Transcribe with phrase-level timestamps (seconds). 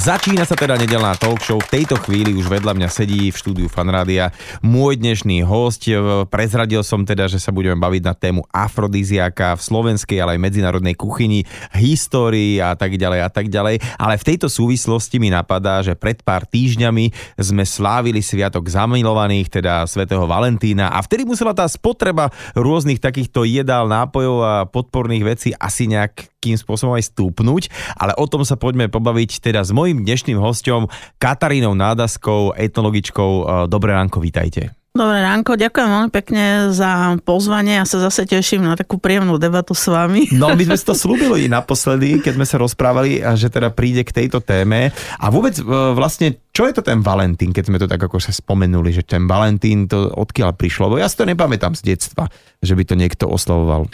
[0.00, 1.60] Začína sa teda nedelná talk show.
[1.60, 4.32] V tejto chvíli už vedľa mňa sedí v štúdiu Fanrádia
[4.64, 5.84] môj dnešný host.
[6.32, 10.96] Prezradil som teda, že sa budeme baviť na tému afrodiziaka v slovenskej, ale aj medzinárodnej
[10.96, 11.44] kuchyni,
[11.76, 13.76] histórii a tak ďalej a tak ďalej.
[14.00, 19.84] Ale v tejto súvislosti mi napadá, že pred pár týždňami sme slávili sviatok zamilovaných, teda
[19.84, 25.92] svätého Valentína a vtedy musela tá spotreba rôznych takýchto jedál, nápojov a podporných vecí asi
[25.92, 27.68] nejakým spôsobom aj stúpnuť,
[28.00, 30.86] ale o tom sa poďme pobaviť teda s mojim mojim dnešným hostom
[31.18, 33.30] Katarínou Nádaskou, etnologičkou.
[33.42, 34.70] E, dobré ránko, vítajte.
[34.94, 37.82] Dobré ránko, ďakujem veľmi pekne za pozvanie.
[37.82, 40.30] Ja sa zase teším na takú príjemnú debatu s vami.
[40.30, 44.14] No, my sme si to slúbili naposledy, keď sme sa rozprávali, že teda príde k
[44.14, 44.94] tejto téme.
[45.18, 48.30] A vôbec e, vlastne, čo je to ten Valentín, keď sme to tak ako sa
[48.30, 50.86] spomenuli, že ten Valentín, to odkiaľ prišlo?
[50.86, 52.30] Lebo ja si to nepamätám z detstva,
[52.62, 53.90] že by to niekto oslavoval.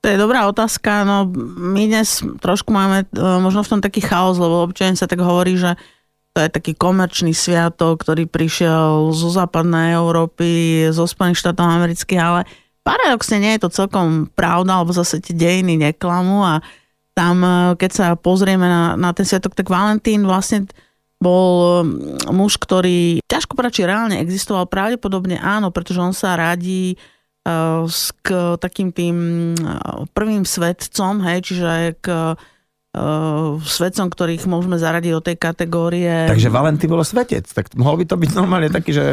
[0.00, 1.04] To je dobrá otázka.
[1.04, 1.28] No,
[1.60, 5.60] my dnes trošku máme uh, možno v tom taký chaos, lebo občane sa tak hovorí,
[5.60, 5.76] že
[6.32, 12.40] to je taký komerčný sviatok, ktorý prišiel zo západnej Európy, zo Spojených štátov amerických, ale
[12.86, 16.62] paradoxne nie je to celkom pravda, lebo zase tie dejiny neklamú a
[17.18, 20.70] tam, e, keď sa pozrieme na, na ten sviatok, tak Valentín vlastne
[21.20, 21.84] bol
[22.32, 26.96] muž, ktorý ťažko prači reálne existoval, pravdepodobne áno, pretože on sa radí
[27.86, 29.16] s k takým tým
[29.54, 31.70] eh, prvým svetcom, hej, čiže
[32.00, 36.26] k uh, svetcom, ktorých môžeme zaradiť do tej kategórie.
[36.26, 39.04] Takže Valentín bol svetec, tak mohol by to byť normálne taký, že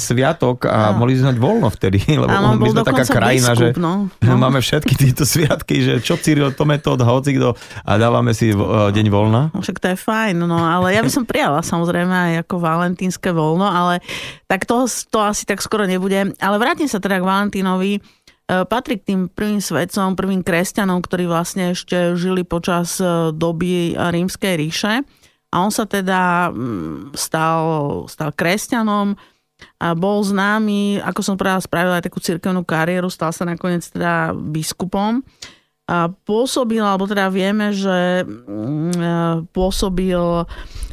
[0.00, 1.04] sviatok a no.
[1.04, 4.08] mohli sme mať voľno vtedy, lebo Áno, my sme taká krajina, biskup, že no.
[4.28, 4.40] No.
[4.40, 7.52] máme všetky tieto sviatky, že čo Cyril, to metód, hoci kto
[7.84, 9.52] a dávame si uh, deň voľna.
[9.52, 13.28] No, však to je fajn, no ale ja by som prijala samozrejme aj ako valentínske
[13.28, 14.00] voľno, ale
[14.48, 16.32] tak to, to asi tak skoro nebude.
[16.40, 18.00] Ale vrátim sa teda k Valentínovi.
[18.00, 18.00] E,
[18.64, 22.96] patrí k tým prvým svetcom, prvým kresťanom, ktorí vlastne ešte žili počas
[23.36, 25.04] doby rímskej ríše.
[25.48, 27.60] A on sa teda mm, stal,
[28.08, 29.16] stal kresťanom,
[29.78, 34.34] a bol známy, ako som povedala, spravil aj takú cirkevnú kariéru, stal sa nakoniec teda
[34.34, 35.22] biskupom.
[35.88, 39.14] A pôsobil, alebo teda vieme, že mm, e,
[39.56, 40.44] pôsobil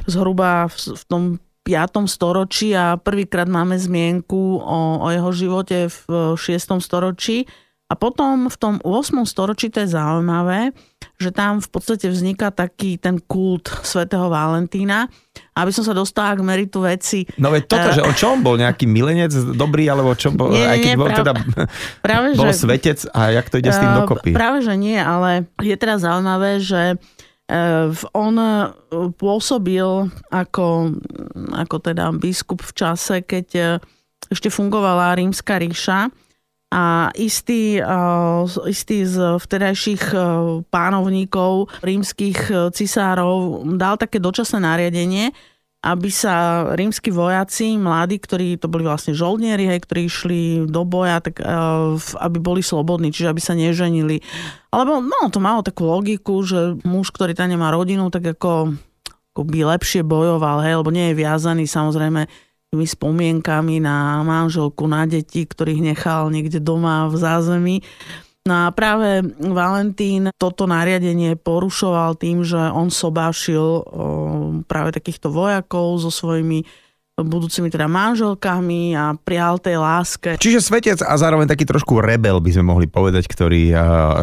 [0.07, 1.23] zhruba v, v tom
[1.65, 2.05] 5.
[2.05, 6.77] storočí a prvýkrát máme zmienku o, o jeho živote v 6.
[6.79, 7.49] storočí.
[7.89, 9.25] A potom v tom 8.
[9.25, 10.73] storočí to je zaujímavé,
[11.15, 15.07] že tam v podstate vzniká taký ten kult svätého Valentína.
[15.55, 17.23] Aby som sa dostala k meritu veci.
[17.39, 20.63] No veď toto, uh, že o čom bol nejaký milenec dobrý, alebo čo bol, nie,
[20.63, 21.31] aj keď nie, bol práve, teda
[22.07, 24.29] práve, bol že, svetec a jak to ide s tým eh, dokopy?
[24.35, 28.35] Práve, že nie, ale je teda zaujímavé, že uh, on
[29.15, 30.67] pôsobil ako,
[31.55, 33.79] ako teda biskup v čase, keď
[34.27, 36.11] ešte fungovala rímska ríša
[36.73, 37.79] a istý,
[38.67, 40.11] istý z vtedajších
[40.67, 45.31] pánovníkov rímskych cisárov dal také dočasné nariadenie,
[45.85, 51.21] aby sa rímsky vojaci, mladí, ktorí to boli vlastne žoldnieri, hej, ktorí išli do boja,
[51.21, 51.37] tak
[52.17, 54.17] aby boli slobodní, čiže aby sa neženili.
[54.73, 58.73] Alebo no, to malo takú logiku, že muž, ktorý tam nemá rodinu, tak ako,
[59.31, 62.25] ako by lepšie bojoval, hej, lebo nie je viazaný samozrejme
[62.75, 67.75] tými spomienkami na manželku, na deti, ktorých nechal niekde doma v zázemí.
[68.45, 73.87] No a práve Valentín toto nariadenie porušoval tým, že on sobášil
[74.69, 76.61] práve takýchto vojakov so svojimi
[77.15, 80.35] budúcimi teda manželkami a prial tej láske.
[80.35, 83.71] Čiže svetec a zároveň taký trošku rebel by sme mohli povedať, ktorý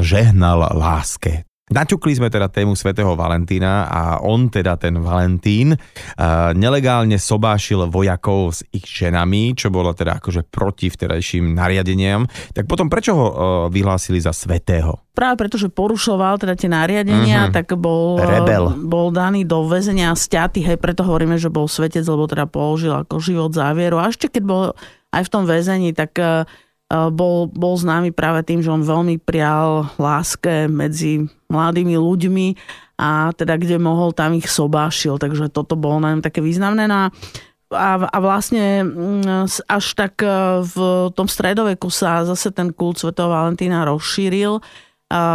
[0.05, 1.49] žehnal láske.
[1.73, 8.53] Naťukli sme teda tému svätého Valentína a on teda ten Valentín uh, nelegálne sobášil vojakov
[8.53, 12.29] s ich ženami, čo bolo teda akože proti vtedajším nariadeniam.
[12.53, 13.37] Tak potom prečo ho uh,
[13.73, 15.01] vyhlásili za svetého?
[15.17, 17.57] Práve preto, že porušoval teda tie nariadenia, uh-huh.
[17.57, 18.77] tak bol, Rebel.
[18.85, 23.17] bol daný do väzenia stiaty, hej, preto hovoríme, že bol svetec, lebo teda položil ako
[23.17, 23.97] život závieru.
[23.97, 24.63] A ešte keď bol
[25.13, 26.17] aj v tom väzení, tak
[26.93, 32.47] bol, bol známy práve tým, že on veľmi prial láske medzi mladými ľuďmi
[33.01, 36.85] a teda kde mohol, tam ich sobášil, takže toto bolo nám také významné.
[36.85, 37.09] No
[37.73, 40.77] a, a vlastne mm, až tak e, v
[41.17, 43.17] tom stredoveku sa zase ten kult Sv.
[43.17, 44.61] Valentína rozšíril.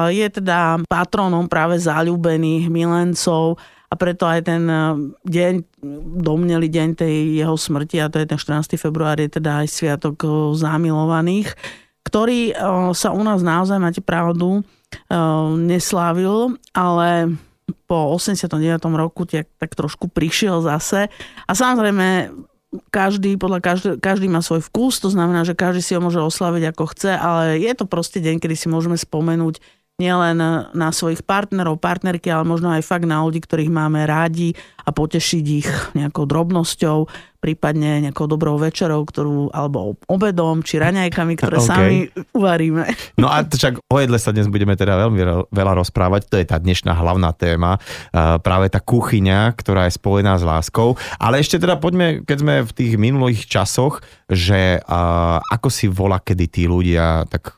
[0.09, 4.79] Je teda patronom práve zalúbených milencov a preto aj ten e,
[5.23, 5.53] deň,
[6.19, 8.75] domnelý deň tej jeho smrti, a to je ten 14.
[8.75, 10.29] február, je teda aj sviatok e,
[10.59, 11.55] zamilovaných,
[12.03, 12.53] ktorý e,
[12.91, 14.63] sa u nás naozaj, máte pravdu,
[15.67, 17.35] neslávil, ale
[17.91, 18.79] po 89.
[18.95, 21.11] roku tak, tak trošku prišiel zase.
[21.43, 22.31] A samozrejme,
[22.91, 26.71] každý, podľa každý, každý má svoj vkus, to znamená, že každý si ho môže oslaviť
[26.71, 29.59] ako chce, ale je to proste deň, kedy si môžeme spomenúť
[29.97, 30.37] nielen
[30.69, 34.53] na svojich partnerov, partnerky, ale možno aj fakt na ľudí, ktorých máme rádi
[34.85, 35.65] a potešiť ich
[35.97, 37.09] nejakou drobnosťou,
[37.41, 41.65] prípadne nejakou dobrou večerou, ktorú, alebo obedom, či raňajkami, ktoré okay.
[41.65, 41.97] sami
[42.29, 42.85] uvaríme.
[43.17, 46.61] No a však o jedle sa dnes budeme teda veľmi veľa rozprávať, to je tá
[46.61, 47.81] dnešná hlavná téma,
[48.45, 50.93] práve tá kuchyňa, ktorá je spojená s láskou.
[51.17, 54.77] Ale ešte teda poďme, keď sme v tých minulých časoch, že
[55.41, 57.56] ako si volá, kedy tí ľudia tak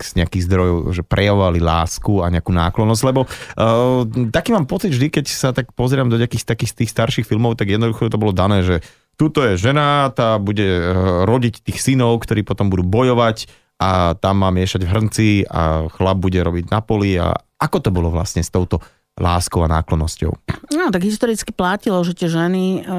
[0.00, 4.02] z nejakých zdrojov, že prejavovali lásku a nejakú náklonnosť, lebo uh,
[4.32, 7.72] taký mám pocit vždy, keď sa tak pozerám do nejakých takých tých starších filmov, tak
[7.72, 8.84] jednoducho to bolo dané, že
[9.16, 14.40] tuto je žena, tá bude uh, rodiť tých synov, ktorí potom budú bojovať a tam
[14.40, 18.40] má miešať v hrnci a chlap bude robiť na poli a ako to bolo vlastne
[18.40, 18.80] s touto
[19.16, 20.32] láskou a náklonnosťou?
[20.76, 22.92] No, tak historicky platilo, že tie ženy e,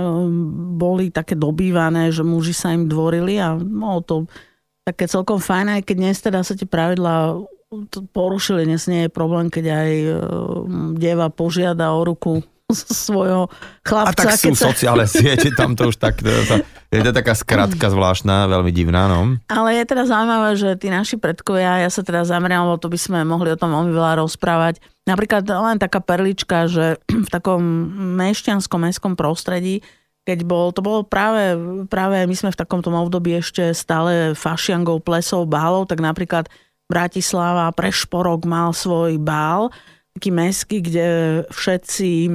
[0.73, 4.15] boli také dobývané, že muži sa im dvorili a bolo to
[4.87, 7.43] také celkom fajn, aj keď dnes teda sa tie pravidlá
[8.15, 8.63] porušili.
[8.63, 10.15] Dnes nie je problém, keď aj uh,
[10.95, 12.39] deva požiada o ruku
[12.71, 13.51] svojho
[13.83, 14.15] chlapca.
[14.15, 14.71] A tak sú sa...
[14.71, 16.63] sociálne siete, tam to už tak, to, to,
[16.95, 19.35] je to taká skratka zvláštna, veľmi divná, no.
[19.51, 22.99] Ale je teda zaujímavé, že tí naši predkovia, ja sa teda zameriam, lebo to by
[22.99, 24.79] sme mohli o tom veľmi veľa rozprávať.
[25.03, 27.59] Napríklad len taká perlička, že v takom
[28.15, 29.83] mešťanskom mestskom prostredí
[30.27, 31.55] keď bol, to bolo práve,
[31.87, 36.51] práve my sme v takomto období ešte stále fašiangov, plesov, bálov, tak napríklad
[36.91, 39.71] Bratislava Prešporok mal svoj bál,
[40.19, 41.07] taký mestský, kde
[41.53, 42.27] všetci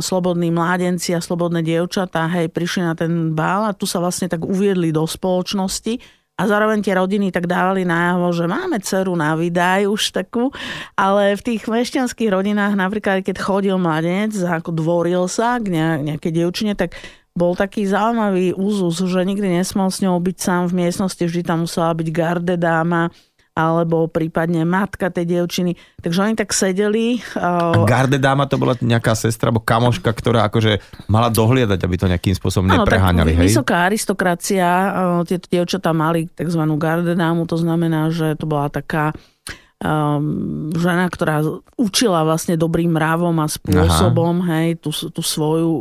[0.00, 4.40] slobodní mládenci a slobodné dievčatá hej, prišli na ten bál a tu sa vlastne tak
[4.40, 5.98] uviedli do spoločnosti
[6.36, 10.52] a zároveň tie rodiny tak dávali najavo, že máme dceru na vydaj už takú,
[10.94, 15.72] ale v tých mešťanských rodinách napríklad, keď chodil mladenec, ako dvoril sa k
[16.04, 16.94] nejakej dievčine, tak
[17.36, 21.68] bol taký zaujímavý úzus, že nikdy nesmel s ňou byť sám v miestnosti, vždy tam
[21.68, 23.12] musela byť garde dáma,
[23.56, 25.80] alebo prípadne matka tej dievčiny.
[26.04, 27.24] Takže oni tak sedeli.
[27.40, 32.04] A garde dáma to bola nejaká sestra alebo kamoška, ktorá akože mala dohliadať, aby to
[32.08, 33.32] nejakým spôsobom nepreháňali.
[33.32, 33.48] Ano, hej?
[33.48, 34.68] Vysoká aristokracia,
[35.24, 36.60] tieto dievčatá mali tzv.
[36.76, 39.16] garde dámu, to znamená, že to bola taká
[39.80, 41.44] um, žena, ktorá
[41.76, 44.48] učila vlastne dobrým mravom a spôsobom, Aha.
[44.56, 45.72] hej, tú, tú svoju,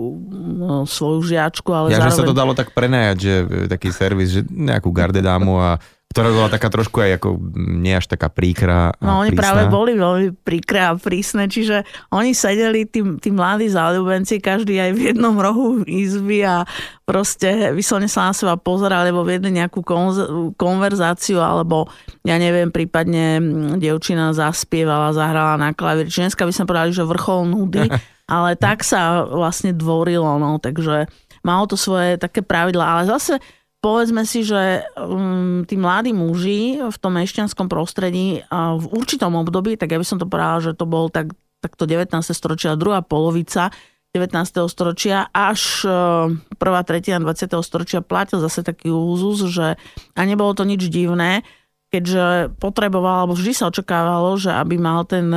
[0.59, 2.11] no, svoju žiačku, ale ja, zároveň...
[2.11, 3.33] že sa to dalo tak prenajať, že
[3.71, 5.79] taký servis, že nejakú gardedámu a
[6.15, 8.95] ktorá bola taká trošku aj ako nie až taká príkra.
[9.03, 9.43] No oni prísna.
[9.43, 14.91] práve boli veľmi príkra a prísne, čiže oni sedeli, tí, tí mladí záľubenci, každý aj
[14.95, 16.63] v jednom rohu izby a
[17.03, 19.83] proste vyslovne sa na seba pozerali, alebo viedli nejakú
[20.55, 21.91] konverzáciu, alebo
[22.23, 23.43] ja neviem, prípadne
[23.75, 26.07] dievčina zaspievala, zahrala na klavír.
[26.07, 27.91] Čiže dneska by sme povedali, že vrchol nudy,
[28.39, 31.11] ale tak sa vlastne dvorilo, no, takže
[31.43, 33.43] malo to svoje také pravidlá, ale zase
[33.85, 39.77] povedzme si, že um, tí mladí muži v tom mešťanskom prostredí uh, v určitom období,
[39.77, 42.09] tak ja by som to povedala, že to bol tak, takto 19.
[42.33, 43.69] storočia, druhá polovica
[44.17, 44.41] 19.
[44.73, 47.61] storočia až uh, prvá tretina 20.
[47.61, 49.77] storočia platil zase taký úzus, že
[50.17, 51.45] a nebolo to nič divné,
[51.95, 55.31] keďže potreboval, alebo vždy sa očakávalo, že aby mal ten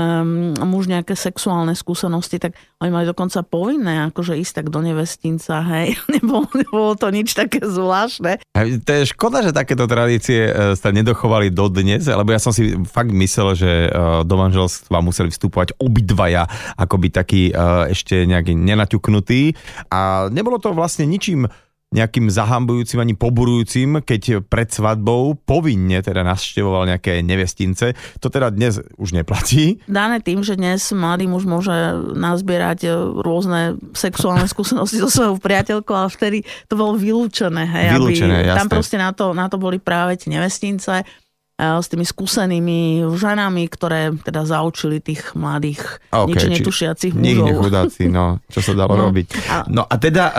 [0.59, 5.95] muž nejaké sexuálne skúsenosti, tak oni mali dokonca povinné akože ísť tak do nevestinca, hej.
[6.19, 8.43] Nebolo, nebolo to nič také zvláštne.
[8.59, 13.15] To je škoda, že takéto tradície e, sa nedochovali dodnes, lebo ja som si fakt
[13.15, 13.89] myslel, že e,
[14.27, 17.53] do manželstva museli vstupovať obidvaja, akoby taký e,
[17.95, 19.55] ešte nejaký nenaťuknutý.
[19.95, 21.47] A nebolo to vlastne ničím
[21.89, 27.97] nejakým zahambujúcim ani poburujúcim, keď pred svadbou povinne teda navštevoval nejaké nevestince.
[28.21, 29.81] To teda dnes už neplatí.
[29.89, 31.73] Dané tým, že dnes mladý muž môže
[32.13, 32.89] nazbierať e,
[33.25, 37.65] rôzne sexuálne skúsenosti so svojou priateľkou, ale vtedy to bolo vylúčené.
[37.65, 41.09] Hej, vylúčené, aby, Tam proste na to, na to boli práve tie nevestince
[41.59, 47.27] s tými skúsenými ženami, ktoré teda zaučili tých mladých, okay, nič netušiacich mužov.
[47.27, 49.27] Nikde chudáci, no, čo sa dalo no, robiť.
[49.67, 50.35] No a teda uh,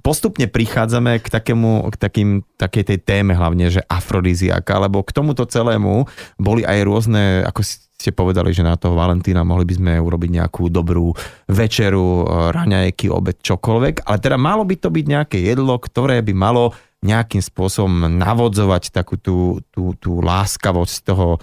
[0.00, 5.44] postupne prichádzame k takému, k takým, takej tej téme hlavne, že afrodiziaka, lebo k tomuto
[5.44, 6.08] celému
[6.40, 7.60] boli aj rôzne, ako
[7.98, 11.12] ste povedali, že na toho Valentína mohli by sme urobiť nejakú dobrú
[11.50, 12.24] večeru,
[12.56, 17.42] raňajky, obed, čokoľvek, ale teda malo by to byť nejaké jedlo, ktoré by malo nejakým
[17.42, 21.38] spôsobom navodzovať takú tú, tú, tú láskavosť toho,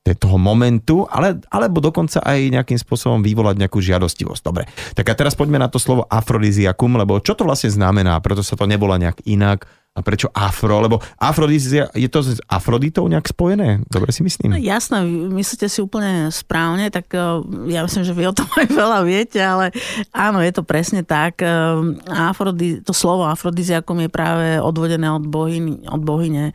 [0.00, 4.42] toho momentu, ale, alebo dokonca aj nejakým spôsobom vyvolať nejakú žiadostivosť.
[4.42, 4.64] Dobre,
[4.96, 8.56] tak a teraz poďme na to slovo afrodiziakum, lebo čo to vlastne znamená, preto sa
[8.56, 10.78] to nebola nejak inak a prečo afro?
[10.78, 13.82] Lebo afrodizia, je to s Afroditou nejak spojené?
[13.90, 14.54] Dobre si myslím?
[14.54, 15.02] No, jasné,
[15.34, 19.42] myslíte si úplne správne, tak uh, ja myslím, že vy o tom aj veľa viete,
[19.42, 19.74] ale
[20.14, 21.42] áno, je to presne tak.
[21.42, 26.54] Uh, Afrodi, to slovo afrodiziakom je práve odvodené od, bohyne, od bohyne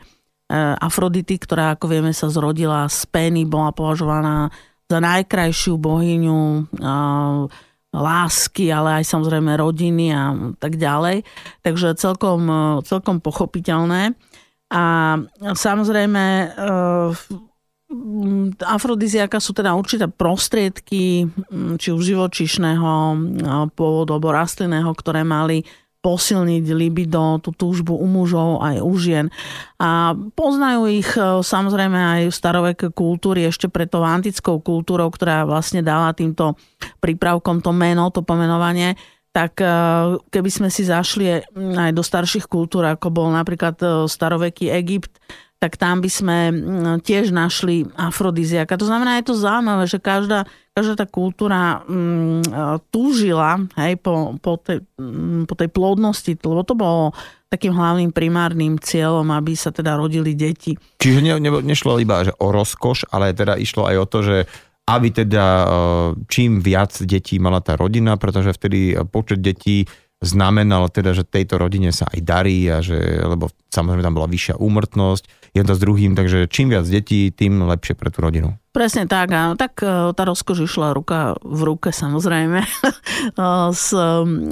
[0.52, 4.54] Afrodity, ktorá, ako vieme, sa zrodila z pény, bola považovaná
[4.86, 6.70] za najkrajšiu bohyňu
[7.90, 11.26] lásky, ale aj samozrejme rodiny a tak ďalej.
[11.66, 12.46] Takže celkom,
[12.86, 14.14] celkom pochopiteľné.
[14.70, 14.82] A
[15.54, 16.54] samozrejme
[18.66, 21.30] afrodiziaka sú teda určité prostriedky,
[21.78, 22.90] či už živočišného
[23.74, 25.62] pôvodu alebo rastlinného, ktoré mali
[26.06, 29.26] posilniť libido, tú túžbu u mužov aj u žien.
[29.82, 35.42] A poznajú ich e, samozrejme aj v staroveké kultúry, ešte pred tou antickou kultúrou, ktorá
[35.42, 36.54] vlastne dala týmto
[37.02, 38.94] prípravkom to meno, to pomenovanie,
[39.34, 39.66] tak e,
[40.30, 45.18] keby sme si zašli aj do starších kultúr, ako bol napríklad e, staroveký Egypt,
[45.56, 46.38] tak tam by sme
[47.00, 48.76] tiež našli afrodiziaka.
[48.76, 50.44] To znamená, je to zaujímavé, že každá,
[50.76, 52.44] každá tá kultúra um,
[52.92, 57.16] túžila hej, po, po, tej, um, po tej plodnosti, lebo to bolo
[57.48, 60.76] takým hlavným primárnym cieľom, aby sa teda rodili deti.
[61.00, 64.36] Čiže ne, ne, nešlo iba že o rozkoš, ale teda išlo aj o to, že
[64.86, 65.66] aby teda e,
[66.30, 69.86] čím viac detí mala tá rodina, pretože vtedy počet detí
[70.22, 74.56] znamenalo teda, že tejto rodine sa aj darí a že, lebo samozrejme tam bola vyššia
[74.56, 78.52] úmrtnosť, jedno s druhým, takže čím viac detí, tým lepšie pre tú rodinu.
[78.76, 79.56] Presne tak, áno.
[79.56, 82.68] Tak e, tá rozkož išla ruka v ruke samozrejme e,
[83.72, 83.88] s,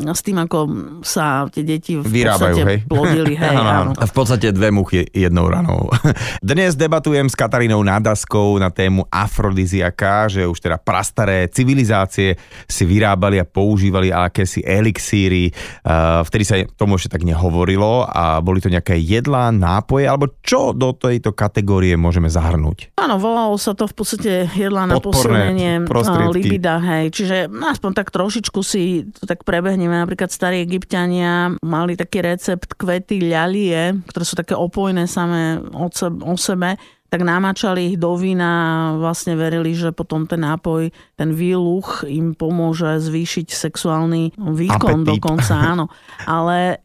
[0.00, 0.58] s tým, ako
[1.04, 2.78] sa tie deti v Vyrábajú, podstate hej.
[2.88, 3.37] plodili.
[3.37, 3.52] Hej,
[3.84, 3.92] áno.
[3.92, 5.92] A v podstate dve muchy jednou ranou.
[6.40, 13.37] Dnes debatujem s Katarínou Nádaskou na tému afrodiziaka, že už teda prastaré civilizácie si vyrábali
[13.37, 15.52] a používali akési elixíry.
[15.52, 15.92] E,
[16.25, 20.93] vtedy sa tomu ešte tak nehovorilo a boli to nejaké jedlá, nápoje, alebo čo do
[20.96, 22.94] tejto kategórie môžeme zahrnúť?
[22.96, 25.84] Áno, volalo sa to v podstate jedla na posilnenie
[26.32, 27.12] libida, hej.
[27.12, 29.94] Čiže aspoň tak trošičku si to tak prebehneme.
[29.94, 36.78] Napríklad starí egyptiania mali taký recept kvety ľalie, ktoré sú také opojné samé o sebe
[37.14, 42.34] tak namáčali ich do vína a vlastne verili, že potom ten nápoj, ten výluch im
[42.34, 45.22] pomôže zvýšiť sexuálny výkon Apetit.
[45.22, 45.86] dokonca, áno.
[46.26, 46.82] Ale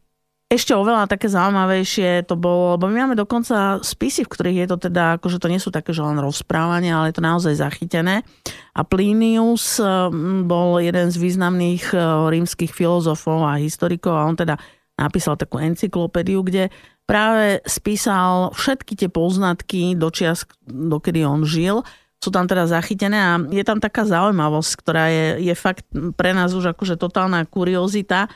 [0.50, 4.78] ešte oveľa také zaujímavejšie to bolo, lebo my máme dokonca spisy, v ktorých je to
[4.90, 8.26] teda, akože to nie sú také, že len rozprávania, ale je to naozaj zachytené.
[8.74, 11.98] A Plinius mm, bol jeden z významných e,
[12.34, 14.58] rímskych filozofov a historikov a on teda
[14.98, 16.74] napísal takú encyklopédiu, kde
[17.06, 21.86] práve spísal všetky tie poznatky do čias, dokedy on žil
[22.20, 25.88] sú tam teda zachytené a je tam taká zaujímavosť, ktorá je, je fakt
[26.20, 28.28] pre nás už akože totálna kuriozita,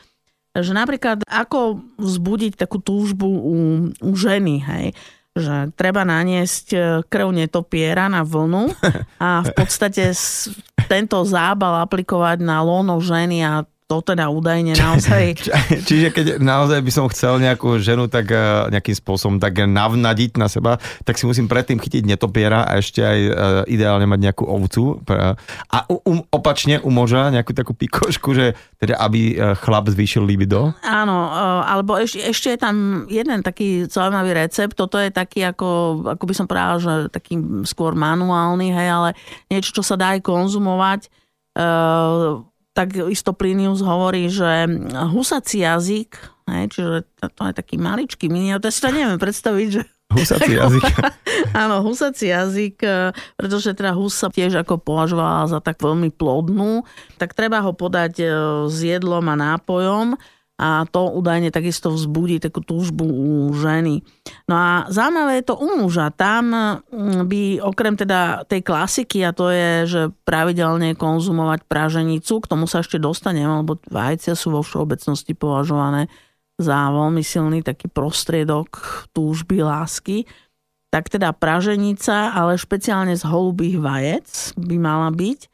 [0.54, 3.58] že napríklad ako vzbudiť takú túžbu u,
[3.90, 4.86] u ženy, hej?
[5.34, 6.78] Že treba naniesť e,
[7.10, 8.70] krv netopiera na vlnu
[9.18, 10.14] a v podstate
[10.86, 13.66] tento zábal aplikovať na lono ženy a
[14.00, 15.38] to teda údajne naozaj...
[15.90, 20.48] Čiže keď naozaj by som chcel nejakú ženu tak eh, nejakým spôsobom tak navnadiť na
[20.48, 23.32] seba, tak si musím predtým chytiť netopiera a ešte aj eh,
[23.70, 25.04] ideálne mať nejakú ovcu.
[25.70, 30.74] A um, opačne u muža nejakú takú pikošku, že teda aby eh, chlap zvýšil libido.
[30.82, 31.30] Áno,
[31.64, 32.76] alebo ešte, ešte je tam
[33.12, 34.78] jeden taký zaujímavý recept.
[34.78, 37.36] Toto je taký ako, ako by som povedal, že taký
[37.68, 39.10] skôr manuálny, hej, ale
[39.52, 41.12] niečo, čo sa dá aj konzumovať
[42.74, 44.66] tak isto Plinius hovorí, že
[45.14, 46.18] husací jazyk,
[46.50, 47.06] hej, čiže
[47.38, 50.84] to je taký maličký mini, to si to neviem predstaviť, že Husací jazyk.
[51.64, 56.86] Áno, husací jazyk, e, pretože teda husa tiež ako považovala za tak veľmi plodnú,
[57.18, 58.26] tak treba ho podať e,
[58.70, 60.18] s jedlom a nápojom
[60.54, 64.06] a to údajne takisto vzbudí takú túžbu u ženy.
[64.46, 66.14] No a zaujímavé je to u muža.
[66.14, 72.50] Tam mm, by okrem teda tej klasiky, a to je, že pravidelne konzumovať praženicu, k
[72.50, 76.06] tomu sa ešte dostanem, lebo vajcia sú vo všeobecnosti považované
[76.62, 78.78] za veľmi silný taký prostriedok
[79.10, 80.30] túžby, lásky.
[80.94, 85.53] Tak teda praženica, ale špeciálne z holubých vajec by mala byť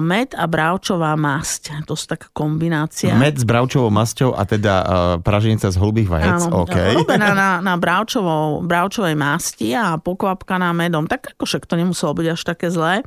[0.00, 1.84] med a bravčová masť.
[1.84, 3.12] To sú taká kombinácia.
[3.12, 4.74] Med s bravčovou masťou a teda
[5.20, 6.40] praženica z holubých vajec.
[6.48, 6.96] Áno, okay.
[6.96, 11.04] robená na, na bravčovou, bravčovej masti a pokvapkaná medom.
[11.04, 13.04] Tak ako však to nemuselo byť až také zlé.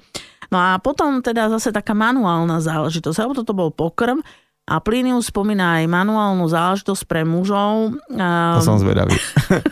[0.54, 3.18] No a potom teda zase taká manuálna záležitosť.
[3.26, 4.22] Lebo toto bol pokrm,
[4.72, 8.00] a Plinius spomína aj manuálnu záležitosť pre mužov.
[8.08, 9.20] To som zvedavý.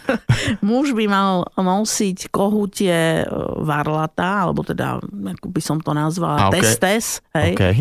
[0.67, 3.25] Muž by mal nosiť kohutie e,
[3.63, 6.59] varlata, alebo teda, ako by som to nazvala, okay.
[6.59, 7.23] testes.
[7.31, 7.55] Hej.
[7.55, 7.75] Okay.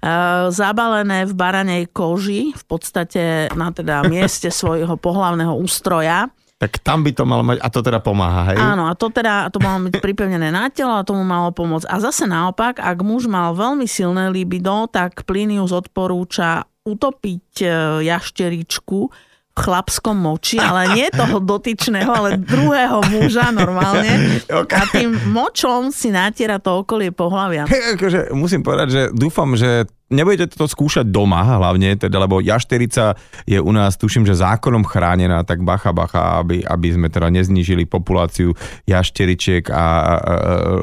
[0.62, 6.30] Zabalené v baranej koži, v podstate na teda mieste svojho pohlavného ústroja.
[6.62, 8.58] Tak tam by to malo mať, a to teda pomáha, hej?
[8.62, 11.90] Áno, a to teda, to malo byť pripevnené na telo a tomu malo pomôcť.
[11.90, 17.66] A zase naopak, ak muž mal veľmi silné libido, tak Plinius odporúča utopiť e,
[18.06, 19.10] jašteričku
[19.52, 24.14] chlapskom moči, ale nie toho dotyčného, ale druhého muža normálne.
[24.52, 24.78] Okay.
[24.78, 27.64] A tým močom si natiera to okolie pohľavia.
[27.96, 33.16] Akože musím povedať, že dúfam, že nebudete to skúšať doma hlavne, teda, lebo jašterica
[33.48, 37.88] je u nás, tuším, že zákonom chránená, tak bacha, bacha, aby, aby sme teda neznížili
[37.88, 38.52] populáciu
[38.84, 40.20] jašteričiek a, a, a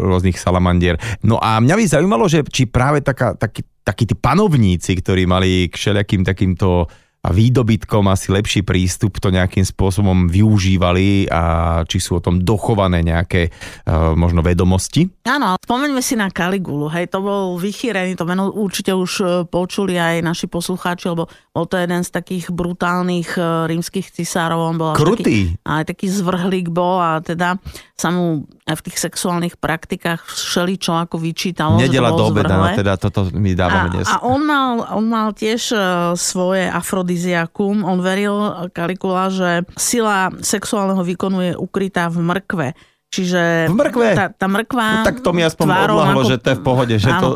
[0.03, 0.98] rôznych salamandier.
[1.21, 5.69] No a mňa by zaujímalo, že či práve taká, takí, takí tí panovníci, ktorí mali
[5.69, 6.89] k všelijakým takýmto
[7.20, 11.42] a výdobytkom asi lepší prístup to nejakým spôsobom využívali a
[11.84, 15.12] či sú o tom dochované nejaké uh, možno vedomosti?
[15.28, 20.00] Áno, spomeňme si na Kaligulu, hej, to bol vychýrený, to meno určite už e, počuli
[20.00, 24.92] aj naši poslucháči, lebo bol to jeden z takých brutálnych uh, rímskych cisárov, on bol
[24.96, 25.54] Krutý.
[25.54, 27.60] Taký, aj taký zvrhlík bol a teda
[28.00, 31.82] sa mu v tých sexuálnych praktikách všeličo ako vyčítalo.
[31.82, 34.08] Nedela do obeda, no teda toto my dávame a, dnes.
[34.08, 35.74] A on mal, on mal tiež
[36.16, 37.82] svoje afro afrodiziakum.
[37.82, 42.68] On veril, Kalikula, že sila sexuálneho výkonu je ukrytá v mrkve.
[43.10, 44.08] Čiže v mrkve?
[44.13, 45.01] Tá, tá mrkva...
[45.01, 46.96] No, tak to mi aspoň odlahlo, ako, že to je v pohode.
[47.01, 47.30] Že áno, to...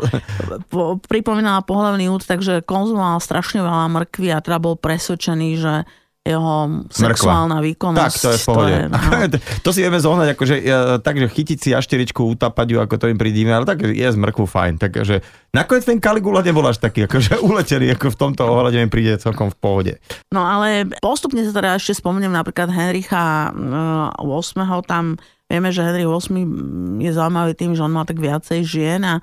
[0.70, 5.82] po, pripomínala pohľavný úd, takže konzumoval strašne veľa mrkvy a teda bol presvedčený, že
[6.24, 8.00] jeho sexuálna výkonnosť.
[8.00, 8.64] Tak, to je v pohode.
[8.64, 8.98] To, je, no.
[9.68, 10.56] to si vieme zohnať, akože,
[11.04, 14.48] takže chytiť si ašteričku, utapať ju, ako to im prídime, ale tak je z mrkvu
[14.48, 14.80] fajn.
[14.80, 15.20] Takže
[15.52, 19.52] nakoniec ten Kaligula nebol až taký, akože uletený, ako v tomto ohľade mi príde celkom
[19.52, 19.92] v pohode.
[20.32, 24.24] No ale postupne sa teda ešte spomeniem napríklad Henricha 8.
[24.88, 27.04] tam vieme, že Henrich 8.
[27.04, 29.20] je zaujímavý tým, že on má tak viacej žien a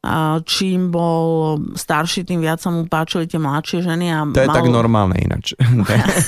[0.00, 4.06] a čím bol starší, tým viac sa mu páčili tie mladšie ženy.
[4.08, 4.56] A to je mal...
[4.56, 5.52] tak normálne ináč.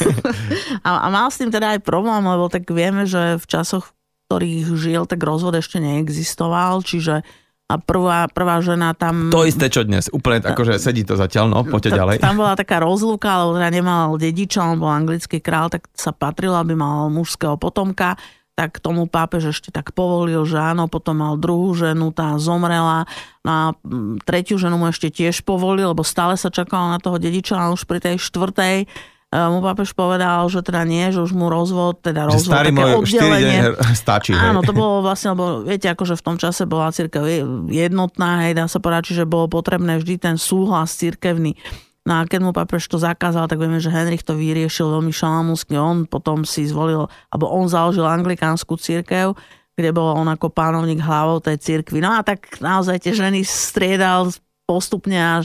[0.87, 3.93] a, a mal s tým teda aj problém, lebo tak vieme, že v časoch, v
[4.29, 7.25] ktorých žil, tak rozvod ešte neexistoval, čiže
[7.73, 9.33] a prvá, prvá žena tam...
[9.33, 10.13] To isté, čo dnes.
[10.13, 12.21] Úplne, akože sedí to zatiaľ, no, poďte ďalej.
[12.21, 16.61] Tam bola taká rozlúka, lebo teda nemal dediča, on bol anglický král, tak sa patrilo,
[16.61, 18.21] aby mal mužského potomka
[18.63, 23.11] tak tomu pápež ešte tak povolil, že áno, potom mal druhú ženu, tá zomrela,
[23.43, 23.75] a
[24.23, 27.91] tretiu ženu mu ešte tiež povolil, lebo stále sa čakalo na toho dediča, ale už
[27.91, 32.31] pri tej štvrtej e, mu pápež povedal, že teda nie, že už mu rozvod, teda
[32.31, 33.59] rozvod, že starý také môj oddelenie.
[33.99, 34.31] stačí.
[34.31, 37.27] Áno, to bolo vlastne, lebo viete, akože v tom čase bola církev
[37.67, 41.59] jednotná, hej, dá sa povedať, že bolo potrebné vždy ten súhlas církevný.
[42.03, 45.79] No a keď mu papež to zakázal, tak vieme, že Henrich to vyriešil veľmi šalamúnsky.
[45.79, 49.39] On potom si zvolil, alebo on založil anglikánsku církev,
[49.79, 52.03] kde bol on ako pánovník hlavou tej církvy.
[52.03, 54.35] No a tak naozaj tie ženy striedal
[54.67, 55.45] postupne až,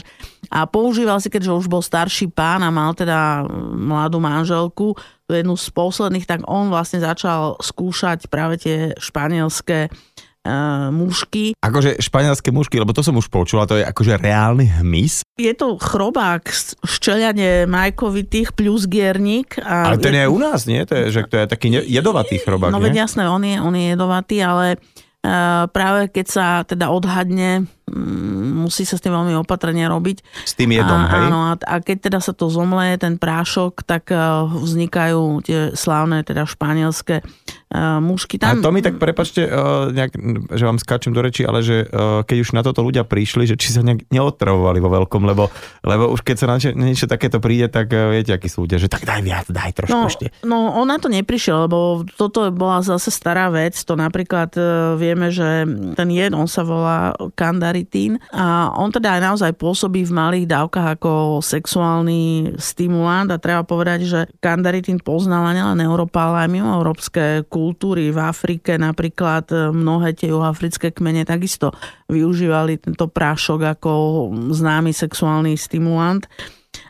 [0.50, 5.68] a používal si, keďže už bol starší pán a mal teda mladú manželku, jednu z
[5.76, 10.17] posledných, tak on vlastne začal skúšať práve tie španielské uh,
[10.90, 11.58] mušky.
[11.60, 15.26] Akože španielské mušky, lebo to som už počula, to je akože reálny hmyz.
[15.38, 16.46] Je to chrobák,
[16.84, 19.60] ščelianie majkovitých plus giernik.
[19.62, 20.82] A ale ten je, je u nás, nie?
[20.88, 23.84] To je, že to je taký jedovatý chrobák, No veď jasné, on je, on je
[23.94, 27.68] jedovatý, ale uh, práve keď sa teda odhadne
[28.68, 30.22] musí sa s tým veľmi opatrne robiť.
[30.44, 31.24] S tým jedom, a, hej?
[31.28, 36.24] Áno, a, a keď teda sa to zomle, ten prášok, tak uh, vznikajú tie slávne,
[36.24, 38.40] teda španielské uh, mušky.
[38.40, 38.58] Tam...
[38.58, 40.12] A to mi tak, prepačte, uh, nejak,
[40.52, 43.54] že vám skáčem do reči, ale že uh, keď už na toto ľudia prišli, že
[43.54, 45.52] či sa nejak neotravovali vo veľkom, lebo,
[45.84, 48.90] lebo už keď sa na niečo takéto príde, tak uh, viete, akí sú ľudia, že
[48.90, 50.26] tak daj viac, daj trošku no, ešte.
[50.42, 53.76] No, on na to neprišiel, lebo toto bola zase stará vec.
[53.86, 59.18] To napríklad uh, vieme, že ten jed, on sa volá kandari kandaritín a on teda
[59.18, 65.54] aj naozaj pôsobí v malých dávkach ako sexuálny stimulant a treba povedať, že kandaritín poznala
[65.54, 68.10] nielen Európa, ale aj mimo európske kultúry.
[68.10, 71.70] V Afrike napríklad mnohé tie juhoafrické kmene takisto
[72.10, 73.90] využívali tento prášok ako
[74.50, 76.26] známy sexuálny stimulant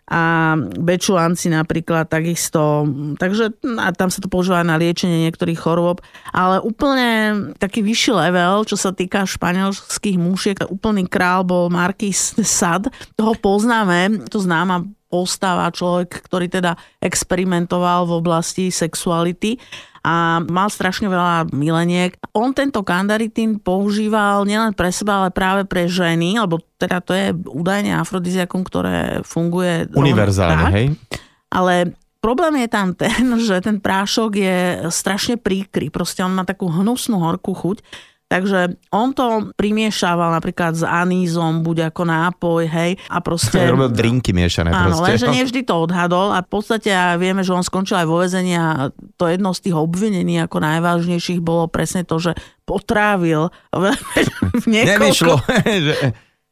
[0.08, 2.88] a bečulanci napríklad takisto.
[3.20, 6.00] Takže a tam sa to používa na liečenie niektorých chorôb,
[6.32, 7.08] ale úplne
[7.60, 13.36] taký vyšší level, čo sa týka španielských mušiek, úplný král bol Marquis de Sad, toho
[13.36, 19.56] poznáme, to známa postava, človek, ktorý teda experimentoval v oblasti sexuality
[20.04, 22.14] a mal strašne veľa mileniek.
[22.36, 27.34] On tento kandaritín používal nielen pre seba, ale práve pre ženy, lebo teda to je
[27.34, 29.90] údajne afrodiziakum, ktoré funguje...
[29.96, 30.86] Univerzálne, hej?
[31.48, 34.56] Ale Problém je tam ten, že ten prášok je
[34.90, 35.88] strašne príkry.
[35.88, 37.78] Proste on má takú hnusnú horkú chuť
[38.28, 43.56] Takže on to primiešával napríklad s anízom, buď ako nápoj, hej, a proste...
[43.72, 45.04] Robil drinky miešané áno, proste.
[45.16, 48.52] lenže nie vždy to odhadol a v podstate vieme, že on skončil aj vo vezení
[48.52, 52.36] a to jedno z tých obvinení ako najvážnejších bolo presne to, že
[52.68, 53.48] potrávil
[54.60, 55.00] v niekoľko...
[55.00, 55.34] Nevyšlo,
[55.88, 55.96] že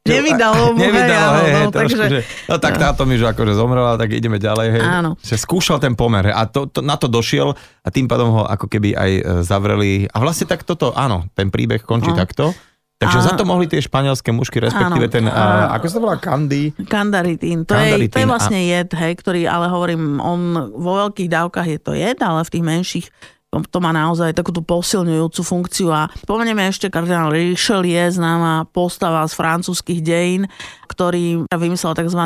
[0.09, 3.53] nevydalo mu, nevydalo, hej, hej, no, trošku, takže- že, no tak táto mi že akože
[3.53, 4.83] zomrela, tak ideme ďalej, hej.
[4.83, 5.11] Áno.
[5.19, 8.66] Že skúšal ten pomer a to, to, na to došiel a tým pádom ho ako
[8.66, 12.16] keby aj e, zavreli a vlastne tak toto, áno, ten príbeh končí No.
[12.16, 12.55] takto.
[12.97, 15.12] Takže A- za to mohli tie španielské mušky, respektíve Áno.
[15.12, 16.73] ten, a, A- ako sa to volá, Candy?
[16.88, 17.69] Kandaritín.
[17.69, 20.40] To, je, to je Kandaritín, vlastne jed, hej, ktorý, ale hovorím, on
[20.73, 23.07] vo veľkých dávkach je to jed, ale v tých menších
[23.51, 25.89] to, má naozaj takúto posilňujúcu funkciu.
[25.89, 30.51] A spomenieme ešte kardinál Richelieu, známa postava z francúzskych dejín,
[30.91, 32.23] ktorý vymyslel tzv.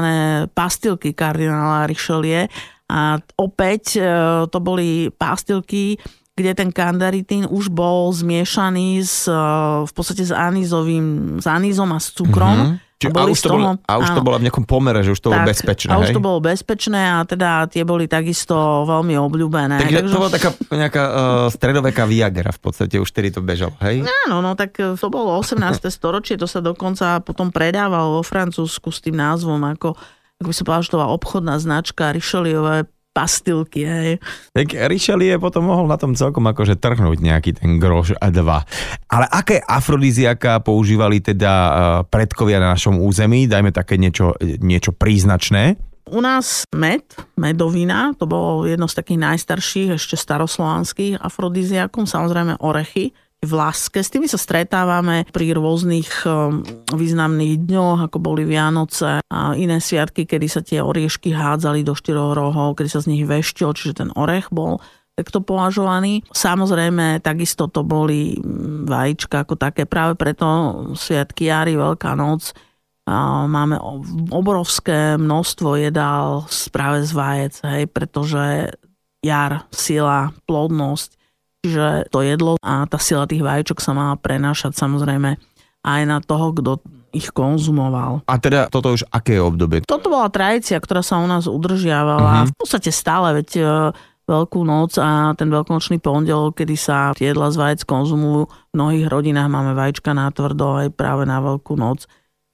[0.51, 2.51] pastilky kardinála Richelieu.
[2.91, 4.05] A opäť e,
[4.51, 5.95] to boli pastilky,
[6.39, 9.35] kde ten kandaritín už bol zmiešaný s, e,
[9.85, 12.57] v podstate s anízovým, s anízom a s cukrom.
[12.57, 12.77] Mhm.
[13.01, 14.27] Čiže, a, už to bolo, a už to áno.
[14.29, 16.05] bolo v nejakom pomere, že už to bolo Tak, bezpečné, A hej?
[16.05, 18.53] už to bolo bezpečné a teda tie boli takisto
[18.85, 19.81] veľmi obľúbené.
[19.81, 21.15] Takže to bola taká nejaká uh,
[21.49, 24.05] stredoveká Viagra v podstate, už vtedy to bežalo, hej?
[24.05, 25.81] Áno, no tak to bolo 18.
[25.89, 29.97] storočie, to sa dokonca potom predávalo vo Francúzsku s tým názvom ako,
[30.37, 34.23] ako by som povedal, že to bola obchodná značka Richelieuové pastilky, hej.
[34.55, 38.63] Tak Richelieu potom mohol na tom celkom akože trhnúť nejaký ten groš a dva.
[39.11, 41.73] Ale aké afrodiziaka používali teda uh,
[42.07, 43.51] predkovia na našom území?
[43.51, 45.77] Dajme také niečo, niečo príznačné.
[46.11, 47.07] U nás med,
[47.39, 54.29] medovina, to bolo jedno z takých najstarších, ešte staroslovanských afrodiziakom, samozrejme orechy, vlaske, s tými
[54.29, 56.61] sa stretávame pri rôznych um,
[56.93, 62.37] významných dňoch, ako boli Vianoce a iné sviatky, kedy sa tie oriešky hádzali do štyroch
[62.37, 64.85] rohov, kedy sa z nich veštil, čiže ten orech bol
[65.17, 66.25] takto považovaný.
[66.33, 70.47] Samozrejme, takisto to boli mm, vajíčka ako také, práve preto
[70.93, 72.53] sviatky Jary, Veľká noc,
[73.49, 73.81] máme
[74.31, 78.71] obrovské množstvo jedál práve z vajec, hej, pretože
[79.25, 81.20] jar, sila, plodnosť,
[81.65, 85.37] čiže to jedlo a tá sila tých vajíčok sa má prenášať samozrejme
[85.81, 86.73] aj na toho, kto
[87.11, 88.23] ich konzumoval.
[88.31, 89.83] A teda toto už aké obdobie?
[89.83, 92.45] Toto bola tradícia, ktorá sa u nás udržiavala.
[92.45, 92.47] Mhm.
[92.51, 93.65] V podstate stále, veď e,
[94.31, 98.47] Veľkú noc a ten veľkonočný pondelok, kedy sa jedla z vajec konzumujú.
[98.47, 102.07] V mnohých rodinách máme vajíčka na tvrdo aj práve na Veľkú noc.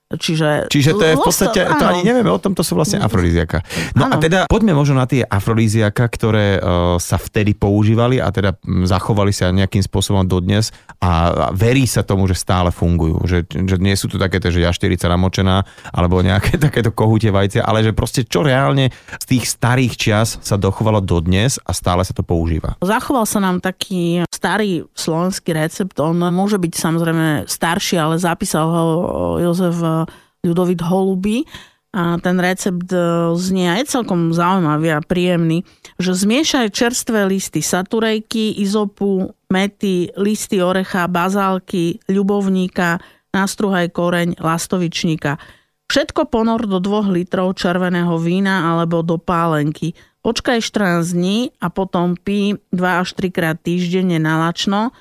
[0.07, 3.67] Čiže, Čiže to je v podstate, to ani nevieme o tom, to sú vlastne afrodíziaka.
[3.99, 4.23] No a Áno.
[4.23, 9.35] teda poďme možno na tie afrodíziaka, ktoré uh, sa vtedy používali a teda mm, zachovali
[9.35, 10.71] sa nejakým spôsobom dodnes
[11.03, 13.23] a a verí sa tomu, že stále fungujú.
[13.25, 15.63] Že, že nie sú tu takéto, že jašterica namočená
[15.95, 20.59] alebo nejaké takéto kohutie vajcia, ale že proste čo reálne z tých starých čias sa
[20.59, 22.77] dochovalo dodnes a stále sa to používa.
[22.83, 28.85] Zachoval sa nám taký starý slovenský recept, on môže byť samozrejme starší, ale zapísal ho
[29.41, 29.77] Jozef
[30.47, 31.43] Ľudovit Holuby
[31.97, 33.01] a ten recept e,
[33.35, 35.65] znie aj celkom zaujímavý a príjemný,
[35.97, 43.01] že zmiešaj čerstvé listy saturejky, izopu, mety, listy orecha, bazálky, ľubovníka,
[43.33, 45.41] nastruhaj koreň, lastovičníka.
[45.89, 49.97] Všetko ponor do 2 litrov červeného vína alebo do pálenky.
[50.21, 54.93] Počkaj 14 dní a potom pí 2 až 3 krát týždenne nalačno,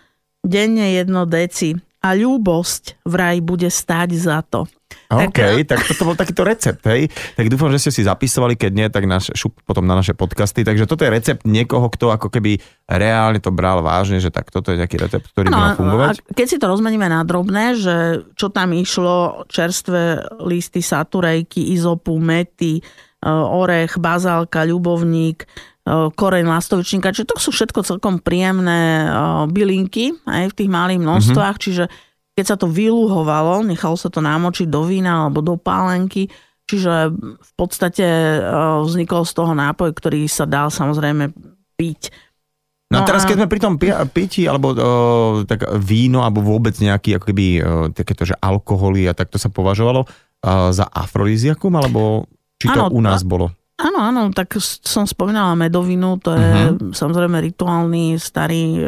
[0.45, 1.81] denne jedno deci.
[2.05, 4.69] A ľúbosť vraj bude stáť za to.
[5.09, 7.09] OK, tak toto bol takýto recept, hej.
[7.37, 10.65] Tak dúfam, že ste si zapisovali, keď nie, tak náš, šup potom na naše podcasty.
[10.65, 12.57] Takže toto je recept niekoho, kto ako keby
[12.89, 16.07] reálne to bral vážne, že tak toto je nejaký recept, ktorý by mal fungovať.
[16.09, 17.97] a keď si to rozmeníme na drobné, že
[18.33, 22.83] čo tam išlo, čerstvé listy saturejky, izopu, mety, e,
[23.29, 25.45] orech, bazálka, ľubovník,
[25.85, 29.07] koreň lastovičníka, čiže to sú všetko celkom príjemné e,
[29.53, 31.85] bylinky aj v tých malých množstvách, čiže
[32.33, 36.27] keď sa to vyluhovalo, nechalo sa to namočiť do vína alebo do pálenky,
[36.65, 38.37] čiže v podstate e,
[38.81, 41.29] vznikol z toho nápoj, ktorý sa dal samozrejme
[41.77, 42.09] piť.
[42.89, 44.77] No a No teraz, keď sme pri tom pi- pití, alebo o,
[45.45, 47.61] tak víno, alebo vôbec nejaký ako keby o,
[47.93, 50.07] takéto, že alkoholy a tak to sa považovalo o,
[50.73, 52.25] za afrodíziakum, alebo
[52.57, 53.53] či to Áno, u nás bolo?
[53.75, 56.95] Áno, áno, tak som spomínala medovinu, to je uh-huh.
[56.95, 58.87] samozrejme rituálny starý e,